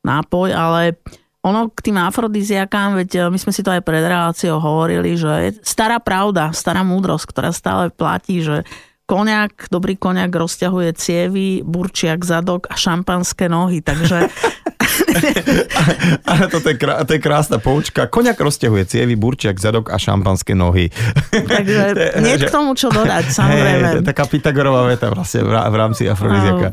[0.00, 0.96] nápoj, ale
[1.44, 5.32] ono k tým afrodiziakám, veď e, my sme si to aj pred reláciou hovorili, že
[5.44, 8.64] je stará pravda, stará múdrosť, ktorá stále platí, že
[9.04, 14.32] koniak, dobrý koniak rozťahuje cievy, burčiak zadok a šampanské nohy, takže
[16.30, 18.06] Áno, toto je, krá- to je krásna poučka.
[18.06, 20.88] Koňak rozťahuje cievy, burčiak, zadok a šampanské nohy.
[21.30, 21.82] takže
[22.24, 23.86] nie k tomu čo dodať, samozrejme.
[23.90, 26.68] To je taká Pythagorová veta vlastne v, rá- v rámci afrodiziaka.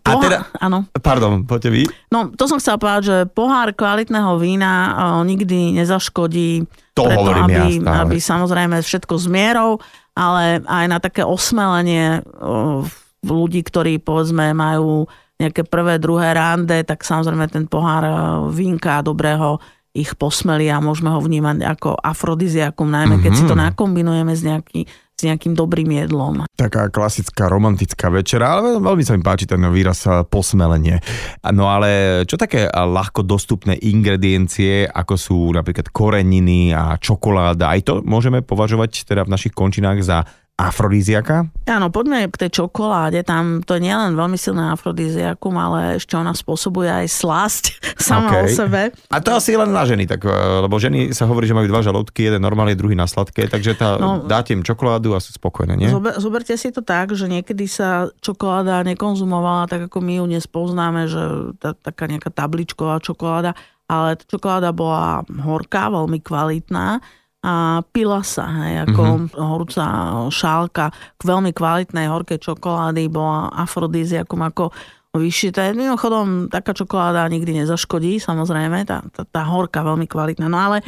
[0.00, 0.88] A teda, áno.
[0.98, 1.82] pardon, poďte vy.
[2.10, 6.66] No, to som chcela povedať, že pohár kvalitného vína o, nikdy nezaškodí
[6.98, 7.98] To preto, hovorím aby, ja stále.
[8.02, 9.78] aby samozrejme všetko s mierou,
[10.12, 12.82] ale aj na také osmelenie o,
[13.22, 15.06] ľudí, ktorí povedzme majú
[15.40, 18.12] nejaké prvé, druhé rande, tak samozrejme ten pohár o,
[18.52, 19.56] vínka dobrého
[19.90, 23.48] ich posmeli a môžeme ho vnímať ako afrodiziakum, najmä keď mm-hmm.
[23.48, 23.62] si to mhm.
[23.72, 26.46] nakombinujeme s, nejaký, s nejakým dobrým jedlom.
[26.54, 31.02] Taká klasická romantická večera, ale veľmi sa mi páči ten výraz eh, posmelenie.
[31.50, 37.94] No ale čo také ľahko dostupné ingrediencie, ako sú napríklad koreniny a čokoláda, aj to
[38.06, 40.22] môžeme považovať teda v našich končinách za
[40.68, 41.48] afrodíziaka?
[41.64, 43.24] Áno, poďme k tej čokoláde.
[43.24, 47.64] Tam to je nielen veľmi silné afrodíziakum, ale ešte ona spôsobuje aj slasť
[48.10, 48.42] sama okay.
[48.44, 48.80] o sebe.
[49.08, 50.32] A to asi len na ženy, tak, eh,
[50.66, 53.96] lebo ženy sa hovorí, že majú dva žalúdky, jeden normálny, druhý na sladké, takže tá,
[53.96, 55.88] no, dáte im čokoládu a sú spokojné, nie?
[55.88, 60.44] Zober, zoberte si to tak, že niekedy sa čokoláda nekonzumovala tak, ako my ju dnes
[60.50, 63.56] poznáme, že tá, taká nejaká tabličková čokoláda,
[63.90, 67.02] ale čokoláda bola horká, veľmi kvalitná
[67.40, 69.40] a pila sa, hej, ako mm-hmm.
[69.40, 69.84] horúca
[70.28, 74.68] šálka k veľmi kvalitnej horkej čokolády bola afrodíziakom ako
[75.16, 75.72] vyšité.
[75.72, 80.52] Mimochodom, taká čokoláda nikdy nezaškodí, samozrejme, tá, tá, tá horká veľmi kvalitná.
[80.52, 80.84] No ale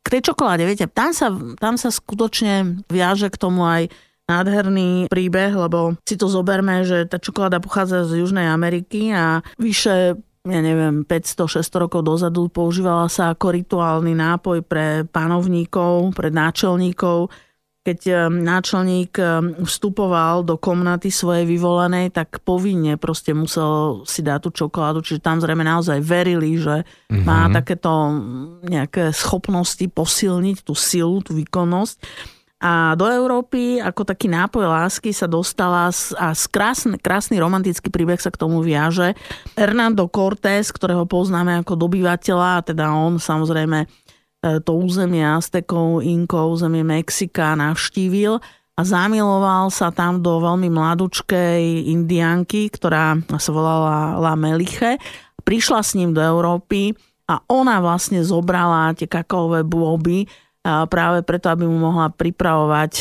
[0.00, 1.28] k tej čokoláde, viete, tam sa,
[1.60, 3.92] tam sa skutočne viaže k tomu aj
[4.30, 10.16] nádherný príbeh, lebo si to zoberme, že tá čokoláda pochádza z Južnej Ameriky a vyše
[10.48, 17.28] ja neviem, 500-600 rokov dozadu používala sa ako rituálny nápoj pre panovníkov, pre náčelníkov.
[17.84, 24.48] Keď eh, náčelník eh, vstupoval do komnaty svojej vyvolenej, tak povinne proste musel si dať
[24.48, 27.20] tú čokoládu, čiže tam zrejme naozaj verili, že mm-hmm.
[27.20, 27.92] má takéto
[28.64, 32.00] nejaké schopnosti posilniť tú silu, tú výkonnosť.
[32.60, 35.88] A do Európy ako taký nápoj lásky sa dostala
[36.20, 39.16] a krásny, krásny romantický príbeh sa k tomu viaže.
[39.56, 43.86] Hernando Cortés, ktorého poznáme ako dobyvateľa, teda on samozrejme e,
[44.60, 48.36] to územie Aztekov, Inkov, územie Mexika navštívil
[48.76, 55.00] a zamiloval sa tam do veľmi mladučkej indianky, ktorá sa volala La Meliche.
[55.48, 56.92] Prišla s ním do Európy
[57.24, 60.28] a ona vlastne zobrala tie kakaové bôby
[60.62, 62.92] práve preto, aby mu mohla pripravovať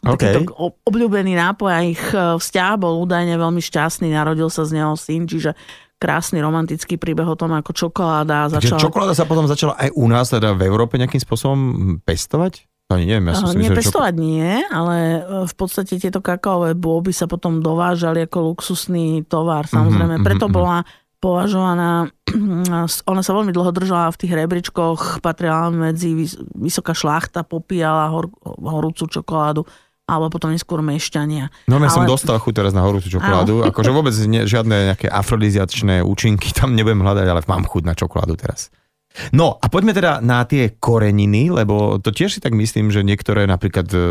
[0.00, 0.32] okay.
[0.32, 4.96] takýto obľúbený nápoj a ich e, vzťah bol údajne veľmi šťastný, narodil sa z neho
[4.96, 5.52] syn, čiže
[6.00, 8.80] krásny romantický príbeh o tom, ako čokoláda začala...
[8.80, 11.60] čokoláda sa potom začala aj u nás, teda v Európe nejakým spôsobom
[12.00, 12.64] pestovať?
[12.90, 14.24] Ani neviem, ja som si myslel, Nepestovať čoko...
[14.24, 20.18] nie, ale e, v podstate tieto kakaové bôby sa potom dovážali ako luxusný tovar, samozrejme.
[20.18, 20.58] Mm-hmm, Preto mm-hmm.
[20.58, 20.82] bola
[21.20, 22.08] považovaná,
[23.12, 26.16] ona sa veľmi dlho držala v tých rebríčkoch, patrila medzi
[26.56, 29.68] vysoká šlachta, popíjala hor, horúcu čokoládu
[30.10, 31.70] alebo potom neskôr mešťania.
[31.70, 31.94] No ja Ale...
[31.94, 33.70] som dostal chuť teraz na horúcu čokoládu, Áno.
[33.70, 38.34] akože vôbec ne, žiadne nejaké afrodiziačné účinky tam nebudem hľadať, ale mám chuť na čokoládu
[38.34, 38.74] teraz.
[39.34, 43.42] No a poďme teda na tie koreniny, lebo to tiež si tak myslím, že niektoré
[43.46, 44.02] napríklad uh,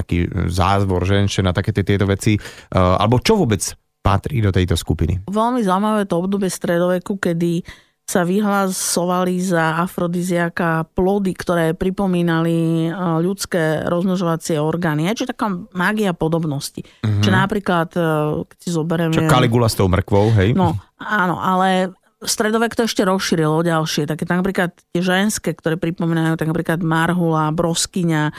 [0.00, 3.60] jaký zázvor, ženšie na také tieto veci, uh, alebo čo vôbec
[4.06, 5.26] patrí do tejto skupiny.
[5.26, 7.66] Veľmi zaujímavé to obdobie stredoveku, kedy
[8.06, 15.10] sa vyhlasovali za afrodiziaka plody, ktoré pripomínali e, ľudské rozmnožovacie orgány.
[15.10, 16.86] Je čiže taká mágia podobnosti.
[16.86, 17.18] Mm-hmm.
[17.18, 18.02] Čiže napríklad, e,
[18.46, 19.10] keď si zoberieme...
[19.10, 20.54] Čo Kaligula s tou mrkvou, hej?
[20.54, 24.06] No, áno, ale stredovek to ešte rozšírilo ďalšie.
[24.06, 28.32] Také tak napríklad tie ženské, ktoré pripomínajú tak napríklad marhula, broskyňa, e,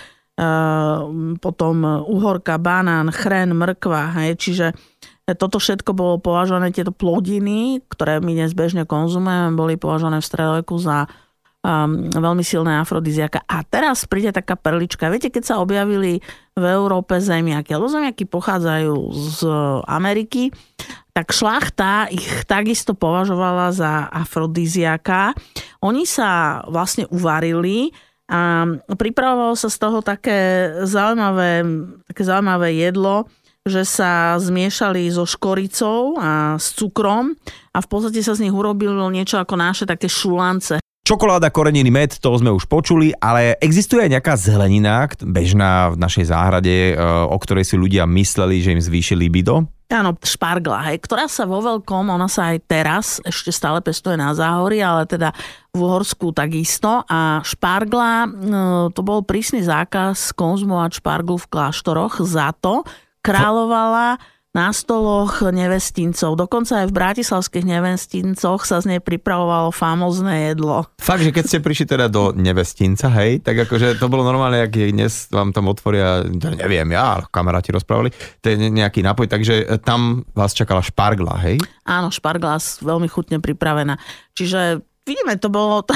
[1.43, 4.15] potom uhorka, banán, chren, mrkva.
[4.15, 4.39] Hej?
[4.39, 4.67] Čiže
[5.35, 10.79] toto všetko bolo považované, tieto plodiny, ktoré my dnes bežne konzumujeme, boli považované v stredoveku
[10.79, 11.03] za
[11.67, 13.43] um, veľmi silné afrodiziaka.
[13.43, 15.11] A teraz príde taká perlička.
[15.11, 16.23] Viete, keď sa objavili
[16.55, 19.39] v Európe zemiaky, alebo zemiaky pochádzajú z
[19.83, 20.55] Ameriky,
[21.11, 25.35] tak šlachta ich takisto považovala za afrodiziaka.
[25.83, 27.91] Oni sa vlastne uvarili
[28.31, 31.63] a pripravovalo sa z toho také zaujímavé,
[32.11, 33.27] také zaujímavé jedlo,
[33.67, 37.35] že sa zmiešali so škoricou a s cukrom
[37.75, 40.79] a v podstate sa z nich urobilo niečo ako naše také šulance.
[41.07, 46.35] Čokoláda, koreniny, med, to sme už počuli, ale existuje aj nejaká zelenina, bežná v našej
[46.35, 49.71] záhrade, e, o ktorej si ľudia mysleli, že im zvýši libido?
[49.87, 54.35] Áno, špargla, hej, ktorá sa vo veľkom, ona sa aj teraz ešte stále pestuje na
[54.35, 55.31] záhori, ale teda
[55.71, 57.07] v Uhorsku takisto.
[57.07, 58.29] A špargla, e,
[58.91, 62.83] to bol prísny zákaz konzumovať šparglu v kláštoroch za to,
[63.21, 64.17] kráľovala
[64.57, 66.33] na stoloch nevestincov.
[66.33, 70.89] Dokonca aj v bratislavských nevestincoch sa z nej pripravovalo famózne jedlo.
[70.97, 74.73] Fakt, že keď ste prišli teda do nevestinca, hej, tak akože to bolo normálne, ak
[74.73, 78.09] dnes vám tam otvoria, neviem ja, kamaráti rozprávali,
[78.41, 81.61] to je nejaký nápoj, takže tam vás čakala špargla, hej?
[81.85, 84.01] Áno, špargla veľmi chutne pripravená.
[84.33, 85.95] Čiže vidíme, to bolo, to,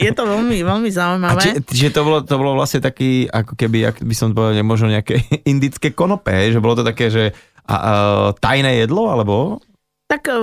[0.00, 1.36] je to veľmi, veľmi zaujímavé.
[1.36, 4.64] A či, čiže to bolo, to bolo vlastne taký, ako keby, ak by som povedal,
[4.64, 5.20] možno nejaké
[5.52, 7.36] indické konope, že bolo to také, že
[7.68, 7.78] a, a,
[8.40, 9.60] tajné jedlo, alebo?
[10.08, 10.34] Tak e,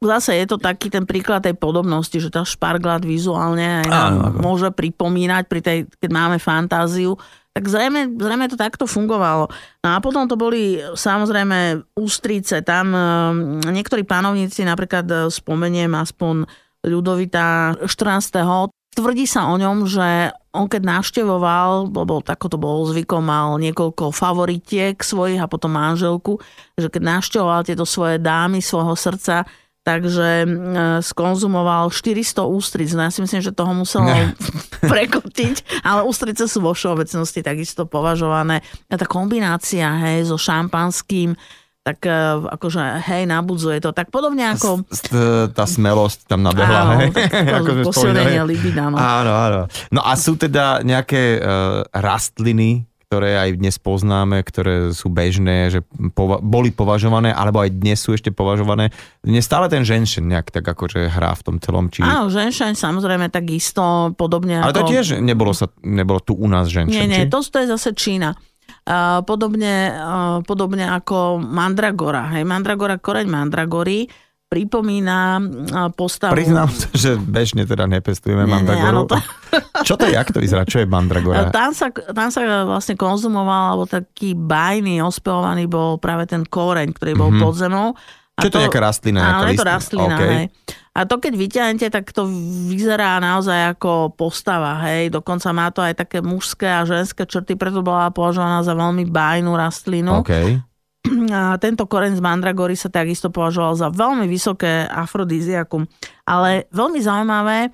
[0.00, 4.38] zase je to taký ten príklad tej podobnosti, že tá šparglát vizuálne aj nám Áno.
[4.38, 7.18] môže pripomínať, pri tej, keď máme fantáziu,
[7.58, 9.50] tak zrejme, zrejme to takto fungovalo.
[9.82, 12.62] No a potom to boli samozrejme ústrice.
[12.62, 13.02] Tam e,
[13.66, 16.46] niektorí pánovníci, napríklad e, spomeniem aspoň
[16.86, 18.70] Ľudovita 14.
[18.94, 24.10] Tvrdí sa o ňom, že on keď navštevoval, lebo tako to bolo zvykom, mal niekoľko
[24.10, 26.42] favoritiek svojich a potom manželku,
[26.74, 29.46] že keď navštevoval tieto svoje dámy svojho srdca,
[29.86, 30.46] takže e,
[31.00, 32.90] skonzumoval 400 ústric.
[32.92, 34.10] No ja si myslím, že toho muselo
[34.92, 38.60] prekotiť, ale ústrice sú vo všeobecnosti takisto považované.
[38.90, 41.38] A tá kombinácia hej, so šampanským,
[41.88, 42.12] tak e,
[42.52, 43.96] akože hej, nabudzuje to.
[43.96, 44.84] Tak podobne ako...
[45.56, 47.10] Tá smelosť tam nabehla, áno, hej?
[47.32, 49.00] Tak posilnenie libida, no.
[49.00, 49.60] Áno, áno.
[49.88, 55.80] No a sú teda nejaké uh, rastliny, ktoré aj dnes poznáme, ktoré sú bežné, že
[56.12, 58.92] pova- boli považované, alebo aj dnes sú ešte považované.
[59.24, 61.88] Dnes stále ten ženšen nejak tak akože hrá v tom celom.
[61.88, 62.04] Či...
[62.04, 64.84] Áno, ženšen samozrejme takisto podobne Ale ako...
[64.84, 67.32] to tiež nebolo, sa, nebolo tu u nás ženšen, Nie, nie, či?
[67.32, 68.36] to, to je zase Čína.
[69.28, 69.92] Podobne,
[70.48, 72.32] podobne ako mandragora.
[72.32, 74.08] Hej, mandragora, koreň mandragory
[74.48, 75.44] pripomína
[75.92, 76.32] postavu...
[76.32, 79.04] Priznám sa, že bežne teda nepestujeme nie, mandragoru.
[79.04, 79.16] Nie, to...
[79.84, 80.64] Čo to je, jak to vyzerá?
[80.64, 81.52] Čo je mandragora?
[81.52, 87.12] Tam sa, tam sa vlastne konzumoval, alebo taký bajný, ospevovaný bol práve ten koreň, ktorý
[87.12, 87.44] bol mm-hmm.
[87.44, 87.88] pod zemou.
[88.38, 89.20] A Čo to, to je nejaká rastlina?
[89.26, 90.30] Áno, je to rastlina, okay.
[90.30, 90.44] hej.
[90.94, 92.26] A to keď vyťahnete, tak to
[92.70, 95.10] vyzerá naozaj ako postava, hej.
[95.10, 99.58] Dokonca má to aj také mužské a ženské črty, preto bola považovaná za veľmi bajnú
[99.58, 100.22] rastlinu.
[100.22, 100.62] Okay.
[101.34, 105.86] A tento koreň z mandragory sa takisto považoval za veľmi vysoké afrodiziakum.
[106.28, 107.70] Ale veľmi zaujímavé e,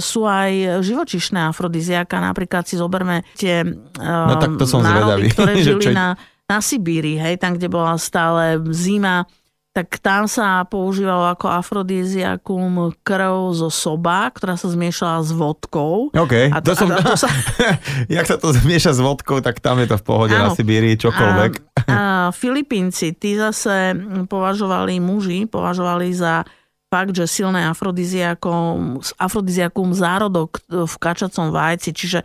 [0.00, 2.22] sú aj živočišné afrodiziaka.
[2.22, 3.66] Napríklad si zoberme tie
[3.98, 5.34] no, tak to som národy, zvedavý.
[5.34, 6.16] ktoré žili na,
[6.48, 9.28] na Sibíri, hej, tam, kde bola stále zima,
[9.72, 16.12] tak tam sa používalo ako afrodíziakum krv zo soba, ktorá sa zmiešala s vodkou.
[16.12, 16.88] OK, a to, to, som...
[16.92, 17.28] a to sa...
[18.20, 20.52] Jak sa to zmieša s vodkou, tak tam je to v pohode ano.
[20.52, 21.52] na Sibírii, čokoľvek.
[21.88, 21.98] A, a
[22.36, 23.96] Filipínci, tí zase
[24.28, 26.44] považovali muži, považovali za
[26.92, 32.20] fakt, že silné afrodiziakum, afrodiziakum zárodok v kačacom vajci, čiže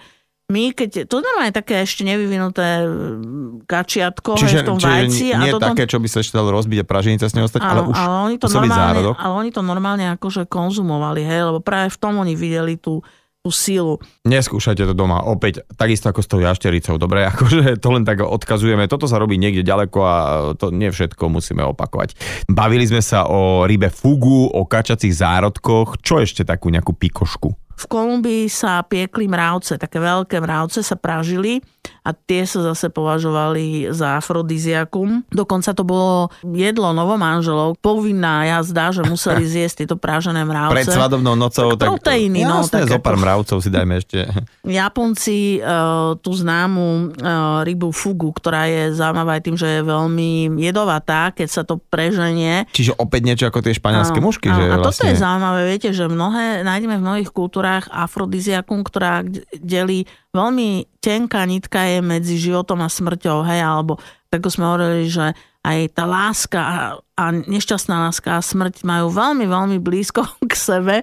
[0.48, 5.26] my, keď, to normálne také ešte nevyvinuté mm, kačiatko čiže, v tom čiže vajci.
[5.36, 7.62] nie a toto, také, čo by sa ešte dalo rozbiť a praženica s ním ostať,
[7.68, 9.12] ale už ale oni to normálne.
[9.12, 13.04] Ale oni to normálne akože konzumovali, hej, lebo práve v tom oni videli tú,
[13.44, 14.00] tú sílu.
[14.24, 18.88] Neskúšajte to doma, opäť, takisto ako s tou jaštericou, dobre, akože to len tak odkazujeme,
[18.88, 20.16] toto sa robí niekde ďaleko a
[20.56, 22.16] to nie všetko musíme opakovať.
[22.48, 27.67] Bavili sme sa o rybe fugu, o kačacích zárodkoch, čo ešte takú nejakú pikošku?
[27.78, 31.62] V Kolumbii sa piekli mravce, také veľké mravce sa pražili
[32.08, 35.24] a tie sa zase považovali za afrodiziakum.
[35.32, 40.76] Dokonca to bolo jedlo novomanželov, povinná jazda, že museli zjesť tieto pražené mravce.
[40.76, 41.80] Pred svadobnou nocou.
[41.80, 42.44] Tak proteíny.
[42.44, 44.28] No, tak zo pár mravcov si dajme ešte.
[44.68, 50.60] Japonci uh, tú známu uh, rybu fugu, ktorá je zaujímavá aj tým, že je veľmi
[50.60, 52.68] jedovatá, keď sa to preženie.
[52.76, 54.52] Čiže opäť niečo ako tie španielské mušky.
[54.52, 54.86] Že a vlastne...
[54.92, 59.22] toto je zaujímavé, viete, že mnohé, nájdeme v mnohých kultúrach horách afrodiziakum, ktorá
[59.60, 63.98] delí veľmi tenká nitka je medzi životom a smrťou, hej, alebo
[64.30, 65.34] tak sme hovorili, že
[65.66, 66.78] aj tá láska a,
[67.18, 70.96] a nešťastná láska a smrť majú veľmi, veľmi blízko k sebe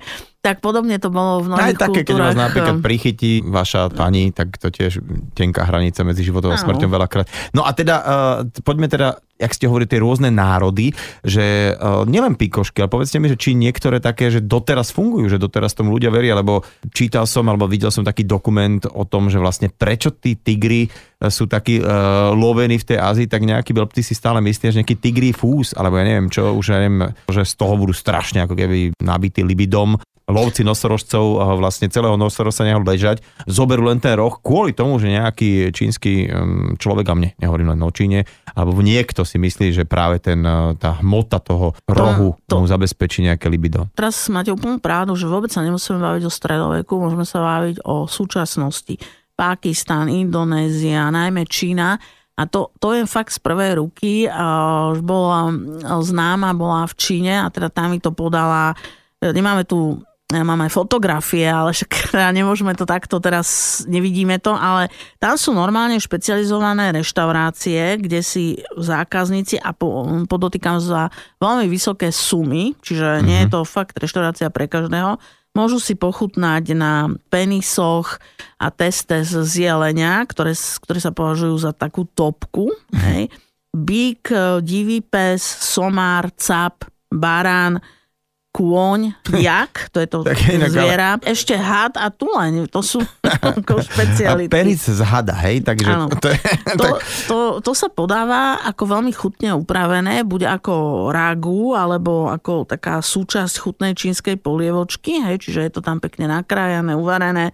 [0.45, 4.61] tak podobne to bolo v mnohých Aj také, keď vás napríklad prichytí vaša pani, tak
[4.61, 5.01] to tiež
[5.33, 7.25] tenká hranica medzi životom a smrťou veľakrát.
[7.57, 10.93] No a teda, uh, poďme teda, jak ste hovorili, tie rôzne národy,
[11.25, 15.41] že uh, nielen pikošky, ale povedzte mi, že či niektoré také, že doteraz fungujú, že
[15.41, 16.61] doteraz tomu ľudia veria, lebo
[16.93, 20.89] čítal som, alebo videl som taký dokument o tom, že vlastne prečo tí tigri e,
[21.33, 25.01] sú takí uh, lovení v tej Ázii, tak nejaký blbci si stále myslia, že nejaký
[25.01, 28.53] tigri fús, alebo ja neviem čo, už ja neviem, že z toho budú strašne ako
[28.53, 34.73] keby nabitý libidom lovci nosorožcov vlastne celého nosorožca nehol bežať, zoberú len ten roh kvôli
[34.73, 36.33] tomu, že nejaký čínsky
[36.81, 38.25] človek, a mne nehovorím len o Číne,
[38.57, 42.67] alebo niekto si myslí, že práve ten, e, tá hmota toho rohu to, to, mu
[42.71, 43.85] zabezpečí nejaké libido.
[43.93, 48.09] Teraz máte úplnú pravdu, že vôbec sa nemusíme baviť o stredoveku, môžeme sa baviť o
[48.09, 48.97] súčasnosti.
[49.35, 51.99] Pakistan, Indonézia, najmä Čína.
[52.35, 54.27] A to, to je fakt z prvej ruky.
[54.91, 55.55] Už bola
[56.03, 58.75] známa, bola v Číne a teda tam mi to podala
[59.33, 60.03] nemáme tu
[60.33, 64.89] ja mám aj fotografie, ale však nemôžeme to takto teraz, nevidíme to, ale
[65.21, 71.13] tam sú normálne špecializované reštaurácie, kde si zákazníci a po, podotýkam za
[71.45, 73.27] veľmi vysoké sumy, čiže mm-hmm.
[73.29, 75.21] nie je to fakt reštaurácia pre každého,
[75.55, 78.19] môžu si pochutnať na penisoch
[78.59, 82.75] a teste z jelenia, ktoré, ktoré sa považujú za takú topku.
[82.91, 83.31] Hej.
[83.71, 84.31] Bík,
[84.63, 87.79] divý pes, somár, cap, barán,
[88.55, 90.23] kôň, jak, to je to
[90.55, 93.03] inak, ale- zviera, ešte had a tuleň, to sú
[93.51, 94.47] ako A špeciality.
[94.47, 95.67] penis z hada, hej?
[95.67, 95.91] Takže
[96.23, 96.39] to je...
[96.79, 96.87] To,
[97.27, 103.59] to, to sa podáva ako veľmi chutne upravené, buď ako ragu, alebo ako taká súčasť
[103.59, 107.51] chutnej čínskej polievočky, hej, čiže je to tam pekne nakrájané, uvarené.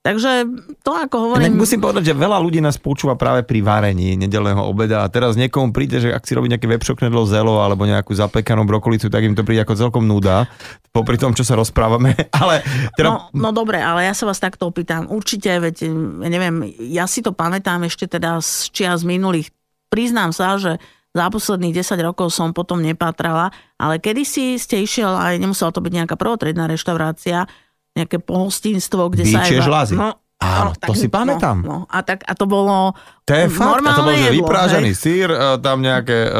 [0.00, 0.48] Takže
[0.80, 1.60] to ako hovorím...
[1.60, 5.76] musím povedať, že veľa ľudí nás počúva práve pri varení nedelného obeda a teraz niekomu
[5.76, 9.44] príde, že ak si robí nejaké vepšoknedlo zelo alebo nejakú zapekanú brokolicu, tak im to
[9.44, 10.48] príde ako celkom nuda,
[10.88, 12.64] popri tom, čo sa rozprávame, ale
[12.96, 13.08] teda...
[13.12, 15.04] No, no dobre, ale ja sa vás takto opýtam.
[15.04, 15.92] Určite, veď,
[16.24, 19.52] ja neviem, ja si to pamätám ešte teda z čias minulých.
[19.92, 20.80] Priznám sa, že
[21.12, 25.92] za posledných 10 rokov som potom nepatrala, ale kedysi ste išiel, aj nemusela to byť
[25.92, 27.44] nejaká prvotriedná reštaurácia,
[27.92, 29.42] nejaké pohostinstvo, kde sa...
[29.42, 29.66] Bíčie aj...
[29.66, 29.94] žľazy.
[29.98, 31.60] No, Áno, to si pamätám.
[31.60, 32.96] No, no, a, tak, a to bolo
[33.28, 34.96] To je fakt, a to bol, že jedlo, vyprážaný hej.
[34.96, 36.32] sír, e, tam nejaké uh,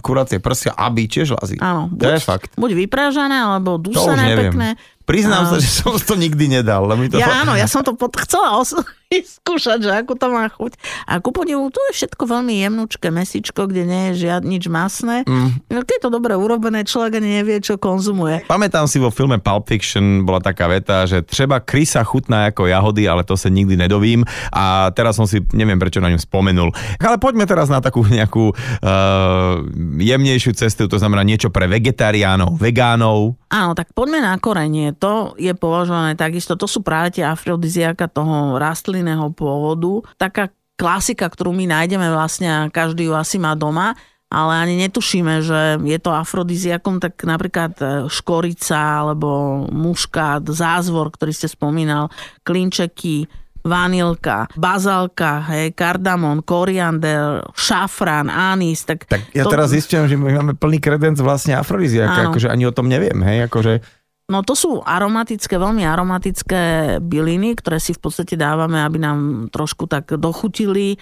[0.00, 1.60] kuracie prsia a bíče žľazy.
[1.60, 2.56] Áno, To je fakt.
[2.56, 4.80] buď vyprážané, alebo dusené pekné.
[5.04, 6.88] Priznám A- sa, že som to nikdy nedal.
[6.88, 8.72] lebo mi to Ja fakt- áno, ja som to pod, chcela os-
[9.36, 10.76] skúšať, že ako to má chuť.
[11.08, 15.24] A ku podivu, tu je všetko veľmi jemnúčke mesičko, kde nie je žiad, nič masné.
[15.24, 15.64] Mm.
[15.64, 18.44] No, Keď je to dobre urobené, človek ani nevie, čo konzumuje.
[18.44, 23.08] Pamätám si vo filme Pulp Fiction bola taká veta, že treba krysa chutná ako jahody,
[23.08, 26.70] ale to sa nikdy nedovím a teraz som si, neviem prečo na ňu spomenul.
[27.00, 29.64] Ale poďme teraz na takú nejakú uh,
[29.96, 33.40] jemnejšiu cestu, to znamená niečo pre vegetariánov, vegánov.
[33.48, 34.92] Áno, tak poďme na korenie.
[35.00, 38.60] To je považované takisto, to sú práve tie afrodiziaka toho
[38.98, 40.02] rastlinného pôvodu.
[40.18, 43.94] Taká klasika, ktorú my nájdeme vlastne a každý ju asi má doma,
[44.28, 51.32] ale ani netušíme, že je to afrodiziakom, tak napríklad e, škorica alebo muškát, zázvor, ktorý
[51.32, 52.12] ste spomínal,
[52.44, 53.24] klinčeky,
[53.64, 58.84] vanilka, bazalka, hej, kardamon, koriander, šafrán, anís.
[58.86, 62.68] Tak, Tak ja to- teraz zistujem, že my máme plný kredenc vlastne afrodiziaka, akože ani
[62.68, 63.97] o tom neviem, hej, akože...
[64.28, 66.60] No to sú aromatické, veľmi aromatické
[67.00, 71.00] byliny, ktoré si v podstate dávame, aby nám trošku tak dochutili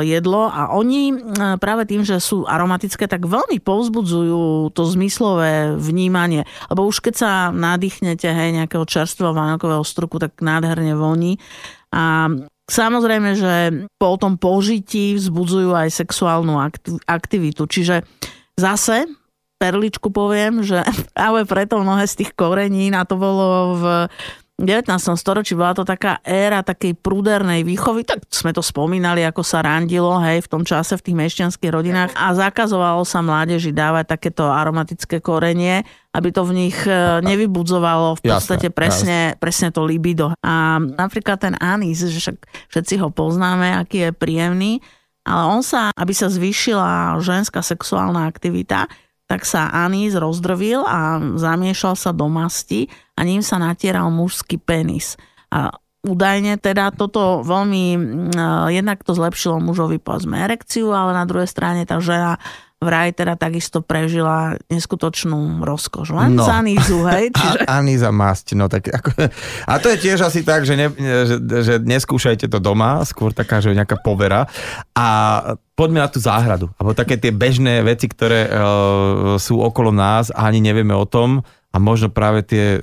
[0.00, 6.48] jedlo a oni uh, práve tým, že sú aromatické, tak veľmi povzbudzujú to zmyslové vnímanie.
[6.72, 11.36] Lebo už keď sa nadýchnete hej, nejakého čerstvého vanilkového struku, tak nádherne voní.
[11.92, 12.32] A
[12.64, 13.54] samozrejme, že
[14.00, 17.68] po tom požití vzbudzujú aj sexuálnu akti- aktivitu.
[17.68, 18.08] Čiže
[18.56, 19.17] zase
[19.58, 20.80] perličku poviem, že
[21.16, 23.84] práve preto mnohé z tých korenín, a to bolo v
[24.58, 24.90] 19.
[25.14, 30.18] storočí, bola to taká éra takej prúdernej výchovy, tak sme to spomínali, ako sa randilo,
[30.18, 35.22] hej, v tom čase v tých mešťanských rodinách a zakazovalo sa mládeži dávať takéto aromatické
[35.22, 40.34] korenie, aby to v nich e, nevybudzovalo v podstate presne, presne to libido.
[40.42, 42.36] A napríklad ten anís, že však
[42.74, 44.82] všetci ho poznáme, aký je príjemný,
[45.22, 48.90] ale on sa, aby sa zvýšila ženská sexuálna aktivita,
[49.28, 55.20] tak sa anís rozdrvil a zamiešal sa do masti a ním sa natieral mužský penis.
[55.52, 55.68] A
[56.00, 57.84] údajne teda toto veľmi,
[58.32, 62.40] mm, jednak to zlepšilo mužovi povedzme erekciu, ale na druhej strane tá žena
[62.78, 66.14] vraj teda takisto prežila neskutočnú rozkoš.
[66.14, 66.46] Len No.
[66.46, 67.30] z anízu, hej?
[67.34, 67.66] Čiže...
[67.66, 69.10] A, za masť, no tak ako,
[69.66, 70.86] a to je tiež asi tak, že, ne,
[71.26, 74.46] že, že neskúšajte to doma, skôr taká, že nejaká povera
[74.94, 75.06] a
[75.74, 80.46] poďme na tú záhradu, alebo také tie bežné veci, ktoré uh, sú okolo nás a
[80.46, 81.42] ani nevieme o tom
[81.74, 82.78] a možno práve tie,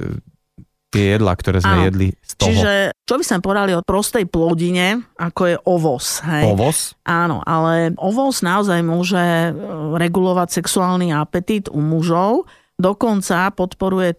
[0.96, 1.86] tie jedlá, ktoré sme Áno.
[1.91, 2.48] jedli z toho.
[2.48, 2.74] Čiže
[3.04, 6.24] čo by sme povedali o prostej plodine, ako je ovoz.
[6.24, 6.43] Hej?
[6.56, 6.78] Ovoz?
[7.04, 9.52] Áno, ale ovoz naozaj môže e,
[10.00, 12.48] regulovať sexuálny apetít u mužov,
[12.80, 14.16] dokonca podporuje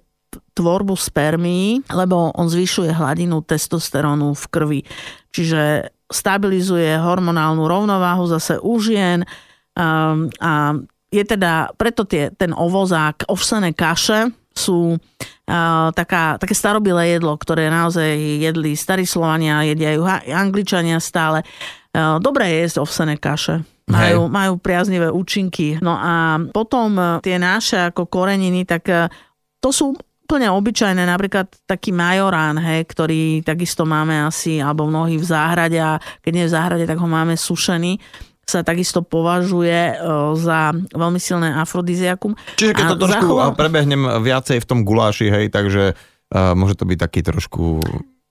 [0.52, 4.80] tvorbu spermií, lebo on zvyšuje hladinu testosterónu v krvi.
[5.32, 9.26] Čiže stabilizuje hormonálnu rovnováhu zase u žien
[9.74, 10.76] um, a
[11.10, 17.68] je teda, preto tie, ten ovozák, ovsené kaše sú uh, taká, také starobilé jedlo, ktoré
[17.68, 20.02] naozaj jedli starí Slovania, jedia ju
[20.32, 21.44] Angličania stále.
[21.92, 23.62] Uh, dobré je jesť ovsené kaše.
[23.86, 25.78] Majú, majú priaznivé účinky.
[25.78, 29.06] No a potom uh, tie naše ako koreniny, tak uh,
[29.60, 29.94] to sú
[30.26, 36.02] úplne obyčajné, napríklad taký majorán, hej, ktorý takisto máme asi, alebo mnohí v záhrade a
[36.18, 38.02] keď nie je v záhrade, tak ho máme sušený
[38.46, 39.94] sa takisto považuje e,
[40.38, 42.38] za veľmi silné afrodiziakum.
[42.54, 46.78] Čiže keď A to trošku zachoval- prebehnem viacej v tom guláši, hej, takže uh, môže
[46.78, 47.82] to byť taký trošku...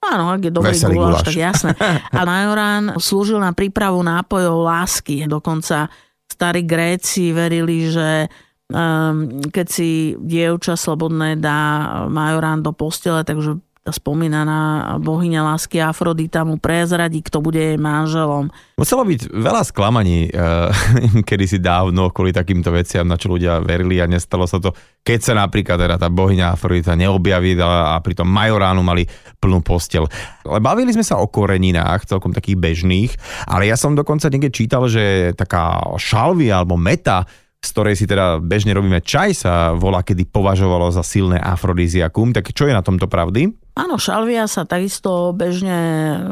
[0.06, 1.28] Áno, ak je dobrý Veselý guláš, guláš.
[1.28, 1.72] tak jasné.
[2.16, 5.28] A majorán slúžil na prípravu nápojov lásky.
[5.28, 5.92] Dokonca
[6.30, 8.30] starí Gréci verili, že
[8.70, 11.60] um, keď si dievča slobodné dá
[12.08, 18.50] majorán do postele, takže spomínaná bohyňa lásky Afrodita mu prezradí, kto bude jej manželom.
[18.82, 20.74] Muselo byť veľa sklamaní uh,
[21.30, 24.74] kedysi dávno kvôli takýmto veciam, na čo ľudia verili a nestalo sa to,
[25.06, 29.06] keď sa napríklad teda tá bohyňa Afrodita neobjaví a, a pri tom majoránu mali
[29.38, 30.10] plnú postel.
[30.42, 33.12] Ale bavili sme sa o koreninách, celkom takých bežných,
[33.46, 37.30] ale ja som dokonca niekde čítal, že taká šalvia alebo meta
[37.66, 42.30] z ktorej si teda bežne robíme čaj, sa volá, kedy považovalo za silné afrodiziakum.
[42.30, 43.65] Tak čo je na tomto pravdy?
[43.76, 45.80] Áno, šalvia sa takisto bežne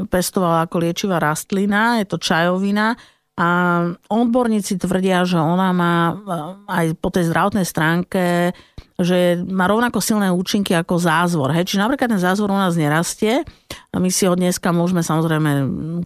[0.08, 2.96] pestovala ako liečivá rastlina, je to čajovina
[3.34, 3.50] a
[4.08, 6.16] odborníci tvrdia, že ona má eh,
[6.72, 8.54] aj po tej zdravotnej stránke
[9.02, 11.50] že má rovnako silné účinky ako zázvor.
[11.50, 11.74] Hej.
[11.74, 13.42] Čiže napríklad ten zázvor u nás nerastie.
[13.94, 15.52] My si ho dneska môžeme samozrejme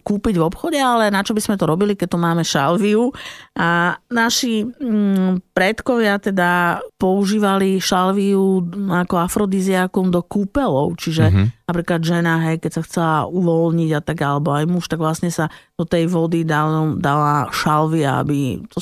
[0.00, 3.12] kúpiť v obchode, ale na čo by sme to robili, keď tu máme šalviu.
[3.60, 10.96] A naši mm, predkovia teda používali šalviu ako afrodiziakum do kúpelov.
[10.96, 11.46] Čiže mm-hmm.
[11.68, 15.52] napríklad žena, hej, keď sa chcela uvoľniť a tak, alebo aj muž, tak vlastne sa
[15.76, 18.80] do tej vody dala, dala šalvia, aby to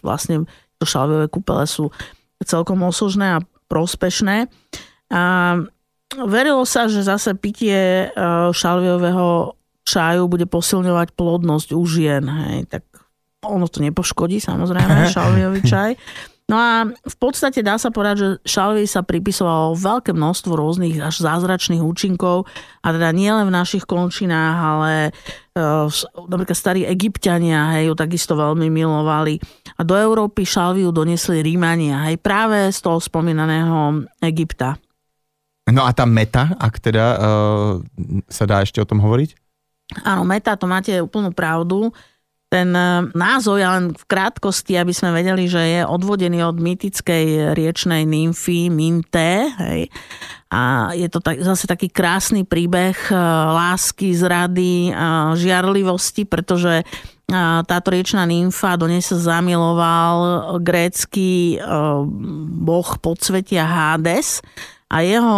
[0.00, 0.48] vlastne
[0.80, 1.92] to šalviové kúpele sú
[2.42, 4.50] celkom osožné a prospešné.
[5.14, 5.22] A
[6.26, 8.16] verilo sa, že zase pitie e,
[8.50, 9.54] šalviového
[9.84, 12.24] čaju bude posilňovať plodnosť u žien.
[12.24, 12.70] Hej.
[12.70, 12.84] Tak
[13.44, 15.94] ono to nepoškodí, samozrejme, šalviový čaj.
[16.44, 21.24] No a v podstate dá sa povedať, že šalvii sa pripisovalo veľké množstvo rôznych až
[21.24, 22.44] zázračných účinkov
[22.84, 28.34] a teda nie len v našich končinách, ale uh, napríklad starí egyptiania hej, ju takisto
[28.34, 29.38] veľmi milovali.
[29.78, 34.74] A do Európy šalviu donesli Rímania, hej, práve z toho spomínaného Egypta.
[35.70, 37.72] No a tá meta, ak teda uh,
[38.28, 39.30] sa dá ešte o tom hovoriť?
[40.02, 41.94] Áno, meta, to máte úplnú pravdu
[42.54, 47.58] ten e, názov, ja len v krátkosti, aby sme vedeli, že je odvodený od mýtickej
[47.58, 49.50] riečnej nymfy Minte.
[49.58, 49.90] Hej.
[50.54, 53.18] A je to tak, zase taký krásny príbeh e,
[53.58, 54.94] lásky, zrady,
[55.34, 56.84] žiarlivosti, pretože e,
[57.66, 61.58] táto riečná nymfa do nej sa zamiloval grécky
[62.62, 64.38] boh podsvetia Hades
[64.88, 65.36] a jeho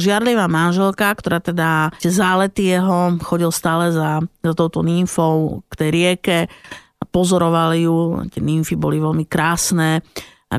[0.00, 6.38] žiarlivá manželka, ktorá teda zálety jeho chodil stále za, za touto nymfou k tej rieke,
[7.14, 10.02] pozorovali ju, tie nymfy boli veľmi krásne,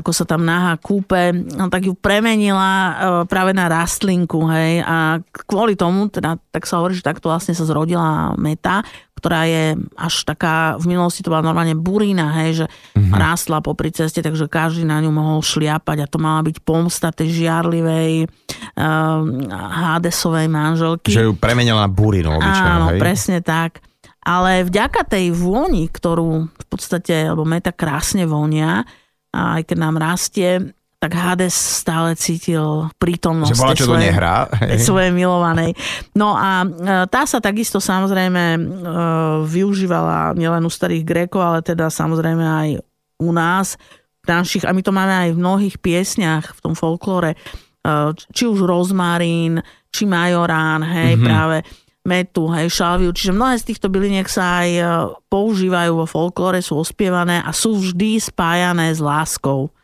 [0.00, 2.92] ako sa tam náha kúpe, no, tak ju premenila e,
[3.24, 5.18] práve na rastlinku, hej, a
[5.48, 8.84] kvôli tomu, teda, tak sa hovorí, že takto vlastne sa zrodila meta,
[9.16, 13.16] ktorá je až taká, v minulosti to bola normálne burína, hej, že mm-hmm.
[13.16, 17.32] rástla popri ceste, takže každý na ňu mohol šliapať a to mala byť pomsta tej
[17.44, 19.20] žiarlivej uh,
[19.50, 21.16] Hadesovej manželky.
[21.16, 23.00] Že ju premenila na burinu Áno, hej?
[23.00, 23.80] presne tak.
[24.26, 28.82] Ale vďaka tej vôni, ktorú v podstate, lebo meta krásne vonia,
[29.36, 34.48] a aj keď nám rastie, tak Hades stále cítil prítomnosť že bola, čo svojej, nehrá.
[34.80, 35.76] svojej milovanej.
[36.16, 36.68] No a e,
[37.12, 38.60] tá sa takisto samozrejme e,
[39.44, 42.68] využívala nielen u starých Grékov, ale teda samozrejme aj
[43.20, 43.76] u nás,
[44.26, 47.38] našich, a my to máme aj v mnohých piesniach v tom folklóre, e,
[48.32, 49.60] či už rozmarín,
[49.92, 51.28] či majorán, hej, mm-hmm.
[51.28, 51.56] práve
[52.06, 53.10] metu, hej, šalviu.
[53.10, 54.70] Čiže mnohé z týchto byliniek sa aj
[55.26, 59.74] používajú vo folklóre, sú ospievané a sú vždy spájané s láskou.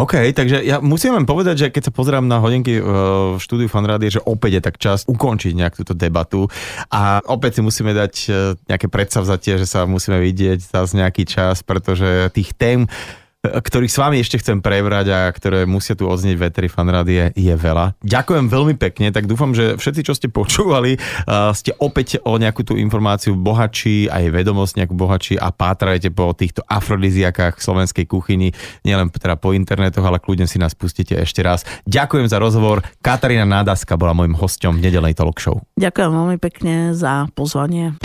[0.00, 4.08] OK, takže ja musím len povedať, že keď sa pozerám na hodinky v štúdiu Fanrády,
[4.08, 6.48] že opäť je tak čas ukončiť nejak túto debatu
[6.88, 8.28] a opäť si musíme dať e,
[8.64, 12.88] nejaké predsavzatie, že sa musíme vidieť zase nejaký čas, pretože tých tém
[13.40, 17.96] ktorých s vami ešte chcem prebrať a ktoré musia tu odznieť veteri fanrády je, veľa.
[18.04, 21.00] Ďakujem veľmi pekne, tak dúfam, že všetci, čo ste počúvali,
[21.56, 26.60] ste opäť o nejakú tú informáciu bohačí, aj vedomosť nejakú bohačí a pátrajte po týchto
[26.68, 28.52] afrodiziakách slovenskej kuchyni,
[28.84, 31.64] nielen teda po internetoch, ale kľudne si nás pustíte ešte raz.
[31.88, 32.84] Ďakujem za rozhovor.
[33.00, 35.64] Katarína Nádaska bola môjim hosťom v nedelnej talk show.
[35.80, 37.96] Ďakujem veľmi pekne za pozvanie.